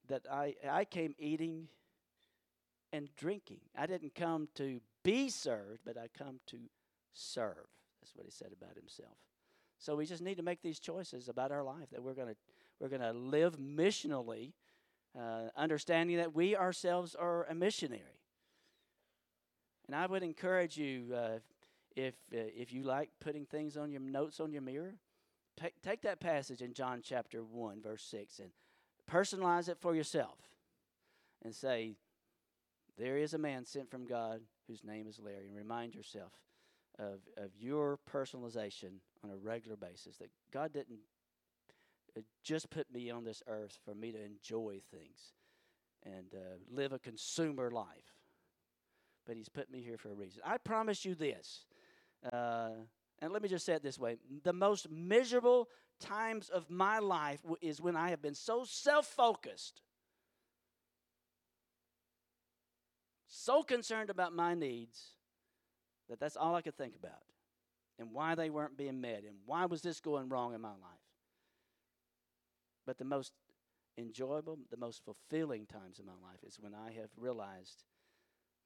that 0.09 0.23
I 0.31 0.55
I 0.69 0.85
came 0.85 1.15
eating 1.19 1.69
and 2.93 3.09
drinking. 3.17 3.61
I 3.77 3.87
didn't 3.87 4.15
come 4.15 4.49
to 4.55 4.81
be 5.03 5.29
served, 5.29 5.81
but 5.85 5.97
I 5.99 6.09
come 6.17 6.41
to 6.47 6.59
serve. 7.13 7.67
That's 8.01 8.15
what 8.15 8.25
he 8.25 8.31
said 8.31 8.53
about 8.53 8.77
himself. 8.77 9.17
So 9.79 9.95
we 9.97 10.07
just 10.07 10.23
need 10.23 10.37
to 10.37 10.43
make 10.43 10.63
these 10.63 10.81
choices 10.81 11.29
about 11.29 11.53
our 11.53 11.63
life 11.63 11.91
that 11.93 12.03
we're 12.03 12.15
going 12.15 12.29
to 12.29 12.37
we're 12.79 12.89
going 12.89 13.01
to 13.01 13.13
live 13.13 13.57
missionally, 13.59 14.53
uh, 15.19 15.49
understanding 15.57 16.19
that 16.19 16.35
we 16.35 16.55
ourselves 16.55 17.15
are 17.15 17.45
a 17.45 17.55
missionary. 17.55 18.21
And 19.87 19.97
I 19.97 20.07
would 20.07 20.23
encourage 20.23 20.77
you, 20.77 21.15
uh, 21.15 21.39
if 21.95 22.15
uh, 22.35 22.39
if 22.55 22.73
you 22.73 22.83
like 22.83 23.11
putting 23.21 23.47
things 23.47 23.77
on 23.77 23.91
your 23.91 24.01
notes 24.01 24.41
on 24.41 24.53
your 24.53 24.63
mirror, 24.63 24.97
take, 25.59 25.81
take 25.81 26.03
that 26.03 26.21
passage 26.21 26.61
in 26.61 26.75
John 26.75 27.01
chapter 27.03 27.43
one, 27.43 27.81
verse 27.81 28.03
six, 28.03 28.39
and 28.41 28.51
personalize 29.11 29.69
it 29.69 29.79
for 29.81 29.95
yourself, 29.95 30.39
and 31.43 31.55
say, 31.55 31.97
"There 32.99 33.17
is 33.17 33.33
a 33.33 33.39
man 33.39 33.65
sent 33.65 33.91
from 33.91 34.07
God 34.07 34.41
whose 34.67 34.85
name 34.85 35.07
is 35.07 35.19
Larry," 35.19 35.47
and 35.47 35.57
remind 35.57 35.95
yourself 35.95 36.33
of 36.99 37.21
of 37.37 37.51
your 37.59 37.99
personalization 38.11 39.01
on 39.25 39.31
a 39.31 39.37
regular 39.37 39.77
basis. 39.77 40.17
That 40.17 40.31
God 40.53 40.73
didn't 40.73 41.01
uh, 42.17 42.21
just 42.43 42.71
put 42.71 42.93
me 42.93 43.11
on 43.11 43.25
this 43.25 43.43
earth 43.47 43.79
for 43.85 43.95
me 43.95 44.13
to 44.13 44.23
enjoy 44.23 44.81
things 44.91 45.33
and 46.05 46.35
uh, 46.35 46.59
live 46.71 46.93
a 46.93 46.99
consumer 46.99 47.71
life 47.71 48.17
but 49.27 49.37
He's 49.37 49.49
put 49.49 49.71
me 49.71 49.83
here 49.83 49.99
for 49.99 50.11
a 50.11 50.15
reason. 50.15 50.41
I 50.45 50.59
promise 50.59 51.05
you 51.05 51.15
this, 51.15 51.67
uh, 52.33 52.71
and 53.21 53.33
let 53.33 53.43
me 53.43 53.49
just 53.49 53.67
say 53.67 53.75
it 53.75 53.83
this 53.83 53.99
way 53.99 54.17
the 54.45 54.53
most 54.53 54.91
miserable 54.91 55.69
times 56.01 56.49
of 56.49 56.71
my 56.71 56.99
life 56.99 57.41
is 57.61 57.81
when 57.81 57.97
I 57.97 58.11
have 58.11 58.23
been 58.23 58.35
so 58.35 58.65
self 58.65 59.07
focused, 59.07 59.83
so 63.27 63.63
concerned 63.63 64.11
about 64.11 64.33
my 64.33 64.55
needs, 64.55 65.16
that 66.09 66.21
that's 66.21 66.37
all 66.37 66.55
I 66.55 66.63
could 66.63 66.77
think 66.77 66.95
about 66.97 67.23
and 67.99 68.13
why 68.13 68.35
they 68.35 68.51
weren't 68.51 68.77
being 68.77 69.01
met 69.01 69.25
and 69.27 69.37
why 69.45 69.67
was 69.67 69.83
this 69.83 70.01
going 70.01 70.29
wrong 70.29 70.55
in 70.55 70.61
my 70.61 70.71
life. 70.71 71.07
But 72.85 72.99
the 72.99 73.05
most 73.05 73.33
enjoyable, 73.99 74.59
the 74.71 74.77
most 74.77 75.03
fulfilling 75.05 75.67
times 75.67 75.99
in 75.99 76.07
my 76.07 76.13
life 76.13 76.45
is 76.47 76.59
when 76.61 76.75
I 76.75 76.93
have 76.93 77.11
realized 77.17 77.85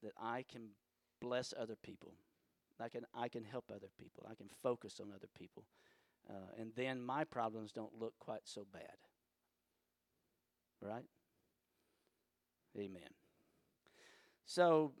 that 0.03 0.13
I 0.21 0.43
can 0.49 0.69
bless 1.19 1.53
other 1.57 1.75
people. 1.81 2.13
I 2.79 2.89
can 2.89 3.05
I 3.13 3.27
can 3.27 3.43
help 3.43 3.65
other 3.69 3.89
people. 3.97 4.25
I 4.29 4.33
can 4.33 4.49
focus 4.61 4.99
on 4.99 5.11
other 5.13 5.27
people, 5.37 5.65
uh, 6.27 6.59
and 6.59 6.71
then 6.75 7.01
my 7.01 7.23
problems 7.23 7.71
don't 7.71 7.99
look 7.99 8.13
quite 8.19 8.41
so 8.45 8.65
bad. 8.73 8.97
Right? 10.81 11.05
Amen. 12.75 13.13
So 14.45 14.93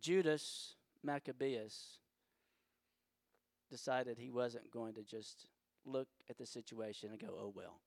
Judas 0.00 0.74
Maccabeus 1.02 1.98
decided 3.70 4.18
he 4.18 4.30
wasn't 4.30 4.70
going 4.70 4.94
to 4.94 5.02
just 5.02 5.46
look 5.84 6.08
at 6.28 6.38
the 6.38 6.46
situation 6.46 7.10
and 7.10 7.20
go, 7.20 7.36
"Oh 7.38 7.52
well." 7.54 7.80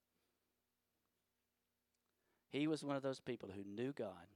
He 2.49 2.67
was 2.67 2.83
one 2.83 2.95
of 2.95 3.01
those 3.01 3.19
people 3.19 3.49
who 3.49 3.63
knew 3.63 3.91
God 3.91 4.27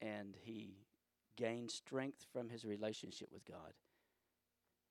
and 0.00 0.36
he 0.42 0.86
gained 1.36 1.70
strength 1.70 2.26
from 2.32 2.48
his 2.48 2.64
relationship 2.64 3.28
with 3.32 3.44
God. 3.44 3.72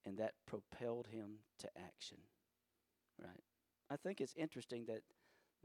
And 0.05 0.17
that 0.17 0.33
propelled 0.45 1.07
him 1.07 1.39
to 1.59 1.69
action. 1.77 2.17
Right? 3.21 3.43
I 3.89 3.97
think 3.97 4.21
it's 4.21 4.33
interesting 4.35 4.85
that 4.85 5.01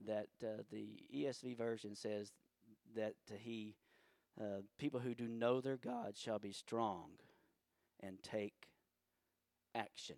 that 0.07 0.27
uh, 0.43 0.63
the 0.73 0.89
ESV 1.15 1.57
version 1.57 1.95
says 1.95 2.33
that 2.97 3.15
he 3.39 3.77
uh, 4.40 4.62
people 4.79 5.01
who 5.01 5.14
do 5.14 5.29
know 5.29 5.61
their 5.61 5.77
God 5.77 6.16
shall 6.16 6.38
be 6.38 6.53
strong 6.53 7.11
and 8.01 8.23
take 8.23 8.68
action. 9.75 10.16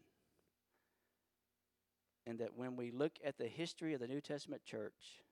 And 2.26 2.38
that 2.40 2.57
when 2.57 2.76
we 2.76 2.90
look 2.90 3.12
at 3.24 3.38
the 3.38 3.46
history 3.46 3.94
of 3.94 4.00
the 4.00 4.09
New 4.09 4.20
Testament 4.20 4.64
church, 4.64 5.22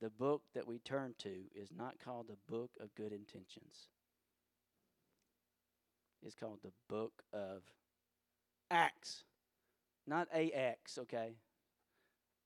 the 0.00 0.10
book 0.10 0.42
that 0.54 0.66
we 0.66 0.80
turn 0.80 1.14
to 1.18 1.44
is 1.54 1.70
not 1.76 1.94
called 2.04 2.26
the 2.28 2.52
book 2.52 2.70
of 2.80 2.94
good 2.96 3.12
intentions. 3.12 3.88
It's 6.24 6.34
called 6.34 6.58
the 6.62 6.72
book 6.88 7.22
of 7.32 7.62
Acts. 8.70 9.24
Not 10.06 10.28
AX, 10.34 10.98
okay? 10.98 11.36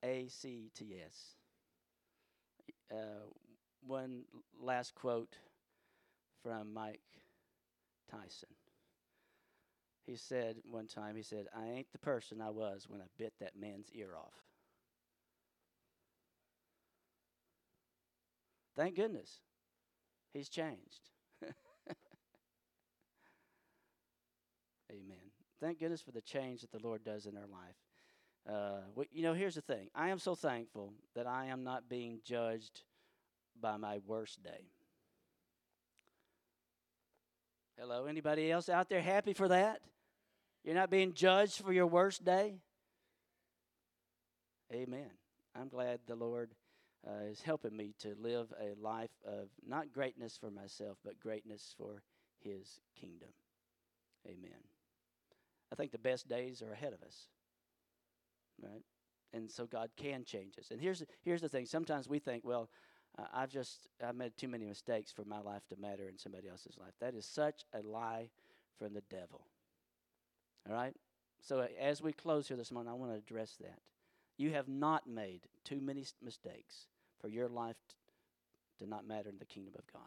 A 0.05 0.27
C 0.29 0.71
T 0.77 0.97
S. 1.03 1.37
Uh, 2.93 3.25
one 3.87 4.23
last 4.61 4.95
quote 4.95 5.37
from 6.43 6.73
Mike 6.73 7.01
Tyson. 8.11 8.49
He 10.07 10.17
said 10.17 10.57
one 10.71 10.87
time, 10.87 11.17
he 11.17 11.23
said, 11.23 11.47
I 11.57 11.67
ain't 11.67 11.91
the 11.93 11.99
person 11.99 12.41
I 12.41 12.51
was 12.51 12.87
when 12.89 13.01
I 13.01 13.07
bit 13.19 13.33
that 13.41 13.59
man's 13.59 13.91
ear 13.93 14.11
off. 14.17 14.35
Thank 18.77 18.95
goodness. 18.95 19.41
He's 20.33 20.49
changed. 20.49 21.11
Amen. 24.91 25.17
Thank 25.61 25.81
goodness 25.81 26.03
for 26.03 26.13
the 26.13 26.21
change 26.21 26.61
that 26.61 26.71
the 26.71 26.79
Lord 26.79 27.03
does 27.03 27.27
in 27.27 27.37
our 27.37 27.47
life. 27.47 27.77
Uh, 28.49 28.83
you 29.11 29.23
know, 29.23 29.35
here's 29.35 29.57
the 29.57 29.63
thing. 29.63 29.89
I 29.95 30.11
am 30.11 30.19
so 30.19 30.35
thankful 30.35 30.93
that 31.15 31.27
I 31.27 31.47
am 31.47 31.65
not 31.65 31.89
being 31.89 32.21
judged 32.25 32.83
by 33.61 33.77
my 33.77 33.99
worst 34.07 34.43
day. 34.43 34.71
Hello, 37.79 38.07
anybody 38.07 38.51
else 38.51 38.69
out 38.69 38.89
there 38.89 39.03
happy 39.03 39.35
for 39.35 39.49
that? 39.49 39.81
You're 40.65 40.75
not 40.75 40.91
being 40.91 41.13
judged 41.13 41.63
for 41.63 41.73
your 41.73 41.87
worst 41.87 42.25
day? 42.25 42.57
Amen. 44.73 45.11
I'm 45.55 45.69
glad 45.69 46.01
the 46.07 46.17
Lord 46.17 46.55
uh, 47.07 47.25
is 47.31 47.43
helping 47.43 47.77
me 47.77 47.95
to 48.01 48.15
live 48.19 48.53
a 48.61 48.75
life 48.81 49.11
of 49.25 49.49
not 49.67 49.93
greatness 49.93 50.37
for 50.37 50.51
myself, 50.51 50.99
but 51.05 51.21
greatness 51.21 51.75
for 51.79 52.03
His 52.41 52.81
kingdom. 52.99 53.29
Amen. 54.27 54.59
I 55.73 55.77
think 55.77 55.93
the 55.93 55.99
best 55.99 56.29
days 56.29 56.63
are 56.63 56.73
ahead 56.73 56.93
of 56.93 57.03
us, 57.03 57.29
right? 58.63 58.83
And 59.33 59.51
so 59.51 59.67
God 59.67 59.91
can 59.97 60.25
change 60.25 60.59
us. 60.59 60.71
And 60.71 60.81
here's 60.81 61.05
here's 61.23 61.43
the 61.43 61.49
thing: 61.49 61.67
sometimes 61.67 62.09
we 62.09 62.19
think, 62.19 62.45
well, 62.45 62.71
uh, 63.19 63.25
I've 63.33 63.51
just 63.51 63.89
I've 64.07 64.15
made 64.15 64.37
too 64.37 64.49
many 64.49 64.67
mistakes 64.67 65.13
for 65.13 65.25
my 65.25 65.41
life 65.41 65.67
to 65.69 65.77
matter 65.81 66.09
in 66.09 66.19
somebody 66.19 66.49
else's 66.49 66.77
life. 66.79 66.93
That 67.01 67.15
is 67.15 67.27
such 67.27 67.65
a 67.73 67.81
lie 67.81 68.29
from 68.79 68.95
the 68.95 69.03
devil. 69.11 69.47
All 70.69 70.75
right. 70.75 70.95
So 71.41 71.67
as 71.81 72.03
we 72.03 72.13
close 72.13 72.49
here 72.49 72.57
this 72.57 72.73
morning, 72.73 72.91
I 72.91 72.95
want 72.95 73.13
to 73.13 73.19
address 73.19 73.57
that. 73.61 73.79
You 74.37 74.53
have 74.53 74.69
not 74.69 75.07
made 75.07 75.43
too 75.65 75.81
many 75.81 76.05
mistakes 76.23 76.87
for 77.21 77.29
your 77.29 77.49
life 77.49 77.77
t- 77.89 77.95
to 78.85 78.91
not 78.91 79.07
matter 79.07 79.31
in 79.31 79.39
the 79.39 79.47
kingdom 79.47 79.75
of 79.79 79.91
God. 79.91 80.03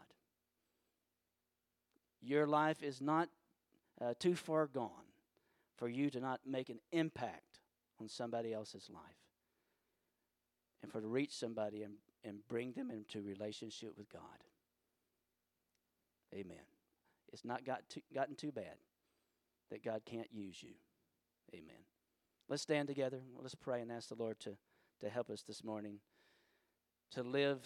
Your 2.22 2.46
life 2.46 2.82
is 2.82 3.00
not 3.00 3.28
uh, 4.00 4.14
too 4.18 4.36
far 4.36 4.66
gone 4.66 4.90
for 5.76 5.88
you 5.88 6.10
to 6.10 6.20
not 6.20 6.40
make 6.46 6.68
an 6.68 6.78
impact 6.92 7.60
on 8.00 8.08
somebody 8.08 8.52
else's 8.52 8.88
life 8.92 9.02
and 10.82 10.92
for 10.92 11.00
to 11.00 11.06
reach 11.06 11.32
somebody 11.32 11.82
and, 11.82 11.94
and 12.24 12.46
bring 12.48 12.72
them 12.72 12.90
into 12.90 13.22
relationship 13.22 13.96
with 13.96 14.10
God. 14.12 14.22
Amen. 16.34 16.56
It's 17.32 17.44
not 17.44 17.64
got 17.64 17.88
too, 17.88 18.02
gotten 18.14 18.34
too 18.34 18.52
bad 18.52 18.76
that 19.70 19.84
God 19.84 20.02
can't 20.04 20.32
use 20.32 20.62
you. 20.62 20.74
Amen. 21.54 21.82
Let's 22.48 22.62
stand 22.62 22.88
together. 22.88 23.20
Let's 23.40 23.54
pray 23.54 23.80
and 23.80 23.90
ask 23.90 24.08
the 24.08 24.14
Lord 24.14 24.40
to, 24.40 24.56
to 25.00 25.08
help 25.08 25.30
us 25.30 25.42
this 25.42 25.62
morning 25.64 26.00
to 27.12 27.22
live 27.22 27.60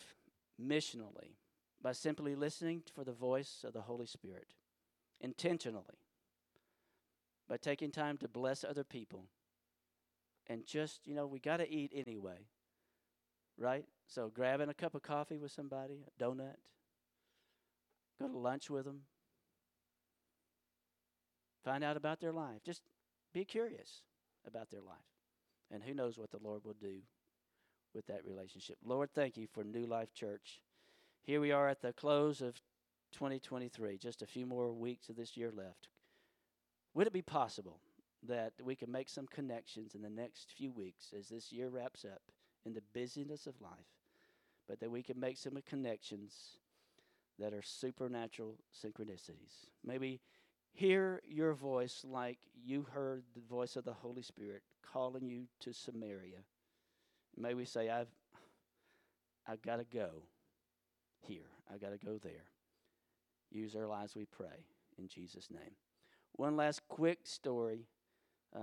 missionally 0.62 1.36
by 1.82 1.92
simply 1.92 2.34
listening 2.34 2.82
for 2.94 3.04
the 3.04 3.12
voice 3.12 3.64
of 3.66 3.72
the 3.72 3.82
Holy 3.82 4.06
Spirit 4.06 4.54
intentionally, 5.20 5.98
by 7.48 7.56
taking 7.56 7.90
time 7.90 8.16
to 8.18 8.28
bless 8.28 8.64
other 8.64 8.84
people, 8.84 9.26
and 10.46 10.66
just, 10.66 11.06
you 11.06 11.14
know, 11.14 11.26
we 11.26 11.38
got 11.38 11.58
to 11.58 11.70
eat 11.70 11.92
anyway, 11.94 12.46
right? 13.58 13.84
So 14.06 14.30
grabbing 14.32 14.68
a 14.68 14.74
cup 14.74 14.94
of 14.94 15.02
coffee 15.02 15.38
with 15.38 15.52
somebody, 15.52 16.04
a 16.06 16.22
donut, 16.22 16.56
go 18.20 18.28
to 18.28 18.38
lunch 18.38 18.70
with 18.70 18.84
them, 18.84 19.00
find 21.64 21.82
out 21.82 21.96
about 21.96 22.20
their 22.20 22.32
life. 22.32 22.62
Just 22.64 22.82
be 23.32 23.44
curious 23.44 24.02
about 24.46 24.70
their 24.70 24.82
life. 24.82 24.96
And 25.70 25.82
who 25.82 25.94
knows 25.94 26.18
what 26.18 26.30
the 26.30 26.38
Lord 26.42 26.64
will 26.64 26.76
do 26.80 27.00
with 27.94 28.06
that 28.06 28.24
relationship. 28.24 28.76
Lord, 28.84 29.10
thank 29.14 29.36
you 29.36 29.46
for 29.46 29.64
New 29.64 29.86
Life 29.86 30.12
Church. 30.12 30.60
Here 31.22 31.40
we 31.40 31.52
are 31.52 31.68
at 31.68 31.80
the 31.80 31.92
close 31.92 32.42
of 32.42 32.60
2023, 33.12 33.96
just 33.96 34.22
a 34.22 34.26
few 34.26 34.46
more 34.46 34.72
weeks 34.72 35.08
of 35.08 35.16
this 35.16 35.36
year 35.36 35.50
left. 35.54 35.88
Would 36.92 37.06
it 37.06 37.12
be 37.12 37.22
possible 37.22 37.80
that 38.26 38.52
we 38.62 38.76
can 38.76 38.90
make 38.90 39.08
some 39.08 39.26
connections 39.26 39.94
in 39.94 40.02
the 40.02 40.10
next 40.10 40.52
few 40.56 40.72
weeks 40.72 41.12
as 41.18 41.28
this 41.28 41.52
year 41.52 41.68
wraps 41.68 42.04
up 42.04 42.22
in 42.66 42.72
the 42.72 42.82
busyness 42.92 43.46
of 43.46 43.60
life, 43.60 43.70
but 44.68 44.80
that 44.80 44.90
we 44.90 45.02
can 45.02 45.18
make 45.18 45.36
some 45.36 45.58
connections 45.68 46.58
that 47.38 47.52
are 47.52 47.62
supernatural 47.62 48.56
synchronicities? 48.74 49.68
Maybe 49.84 50.20
hear 50.72 51.20
your 51.26 51.54
voice 51.54 52.04
like 52.08 52.38
you 52.64 52.86
heard 52.92 53.24
the 53.34 53.42
voice 53.48 53.76
of 53.76 53.84
the 53.84 53.92
Holy 53.92 54.22
Spirit 54.22 54.62
calling 54.92 55.28
you 55.28 55.44
to 55.60 55.72
Samaria. 55.72 56.42
May 57.36 57.54
we 57.54 57.64
say, 57.64 57.90
I've, 57.90 58.08
I've 59.46 59.62
got 59.62 59.76
to 59.76 59.84
go 59.84 60.22
here. 61.20 61.50
I've 61.72 61.80
got 61.80 61.90
to 61.90 61.98
go 61.98 62.18
there. 62.18 62.44
Use 63.50 63.74
our 63.76 63.86
lives, 63.86 64.16
we 64.16 64.24
pray, 64.24 64.66
in 64.98 65.08
Jesus' 65.08 65.50
name. 65.50 65.76
One 66.32 66.56
last 66.56 66.82
quick 66.88 67.20
story. 67.24 67.86
Uh, 68.54 68.58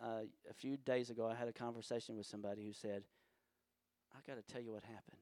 I, 0.00 0.04
uh, 0.04 0.20
a 0.50 0.54
few 0.54 0.76
days 0.76 1.10
ago, 1.10 1.28
I 1.28 1.34
had 1.34 1.48
a 1.48 1.52
conversation 1.52 2.16
with 2.16 2.26
somebody 2.26 2.64
who 2.64 2.72
said, 2.72 3.04
I 4.18 4.30
got 4.30 4.36
to 4.36 4.52
tell 4.52 4.60
you 4.60 4.72
what 4.72 4.82
happened. 4.82 5.18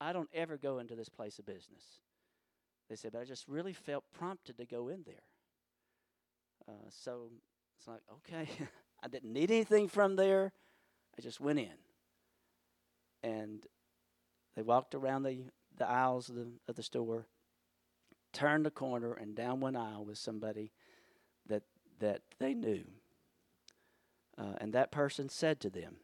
I 0.00 0.12
don't 0.12 0.30
ever 0.34 0.56
go 0.56 0.78
into 0.78 0.96
this 0.96 1.08
place 1.08 1.38
of 1.38 1.46
business. 1.46 2.00
They 2.88 2.96
said, 2.96 3.12
but 3.12 3.20
I 3.20 3.24
just 3.24 3.46
really 3.46 3.72
felt 3.72 4.04
prompted 4.12 4.56
to 4.58 4.64
go 4.64 4.88
in 4.88 5.04
there. 5.04 5.22
Uh, 6.68 6.88
so 6.90 7.30
it's 7.78 7.86
like, 7.86 8.00
okay, 8.12 8.48
I 9.02 9.08
didn't 9.08 9.32
need 9.32 9.50
anything 9.50 9.88
from 9.88 10.16
there. 10.16 10.52
I 11.16 11.22
just 11.22 11.40
went 11.40 11.58
in. 11.58 11.78
And 13.22 13.66
they 14.56 14.62
walked 14.62 14.94
around 14.94 15.22
the, 15.22 15.44
the 15.76 15.88
aisles 15.88 16.28
of 16.28 16.36
the, 16.36 16.48
of 16.66 16.76
the 16.76 16.82
store, 16.82 17.26
turned 18.32 18.66
the 18.66 18.70
corner, 18.70 19.12
and 19.12 19.34
down 19.36 19.60
one 19.60 19.76
aisle 19.76 20.04
was 20.04 20.18
somebody 20.18 20.72
that, 21.46 21.62
that 22.00 22.22
they 22.38 22.54
knew. 22.54 22.84
Uh, 24.36 24.54
and 24.60 24.72
that 24.72 24.90
person 24.90 25.28
said 25.28 25.60
to 25.60 25.70
them, 25.70 25.96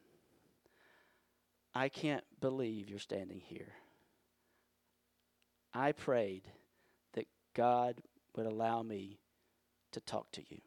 I 1.76 1.90
can't 1.90 2.24
believe 2.40 2.88
you're 2.88 2.98
standing 2.98 3.38
here. 3.38 3.74
I 5.74 5.92
prayed 5.92 6.44
that 7.12 7.26
God 7.54 8.00
would 8.34 8.46
allow 8.46 8.82
me 8.82 9.18
to 9.92 10.00
talk 10.00 10.32
to 10.32 10.42
you. 10.48 10.62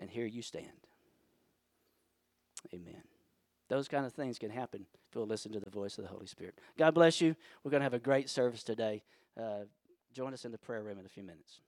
And 0.00 0.10
here 0.10 0.26
you 0.26 0.42
stand. 0.42 0.88
Amen. 2.74 3.04
Those 3.68 3.86
kind 3.86 4.04
of 4.04 4.12
things 4.12 4.40
can 4.40 4.50
happen 4.50 4.86
if 5.08 5.14
we'll 5.14 5.24
listen 5.24 5.52
to 5.52 5.60
the 5.60 5.70
voice 5.70 5.98
of 5.98 6.02
the 6.02 6.10
Holy 6.10 6.26
Spirit. 6.26 6.58
God 6.76 6.92
bless 6.92 7.20
you. 7.20 7.36
We're 7.62 7.70
going 7.70 7.82
to 7.82 7.86
have 7.86 7.94
a 7.94 8.00
great 8.00 8.28
service 8.28 8.64
today. 8.64 9.04
Uh, 9.40 9.66
join 10.12 10.34
us 10.34 10.44
in 10.44 10.50
the 10.50 10.58
prayer 10.58 10.82
room 10.82 10.98
in 10.98 11.06
a 11.06 11.08
few 11.08 11.22
minutes. 11.22 11.60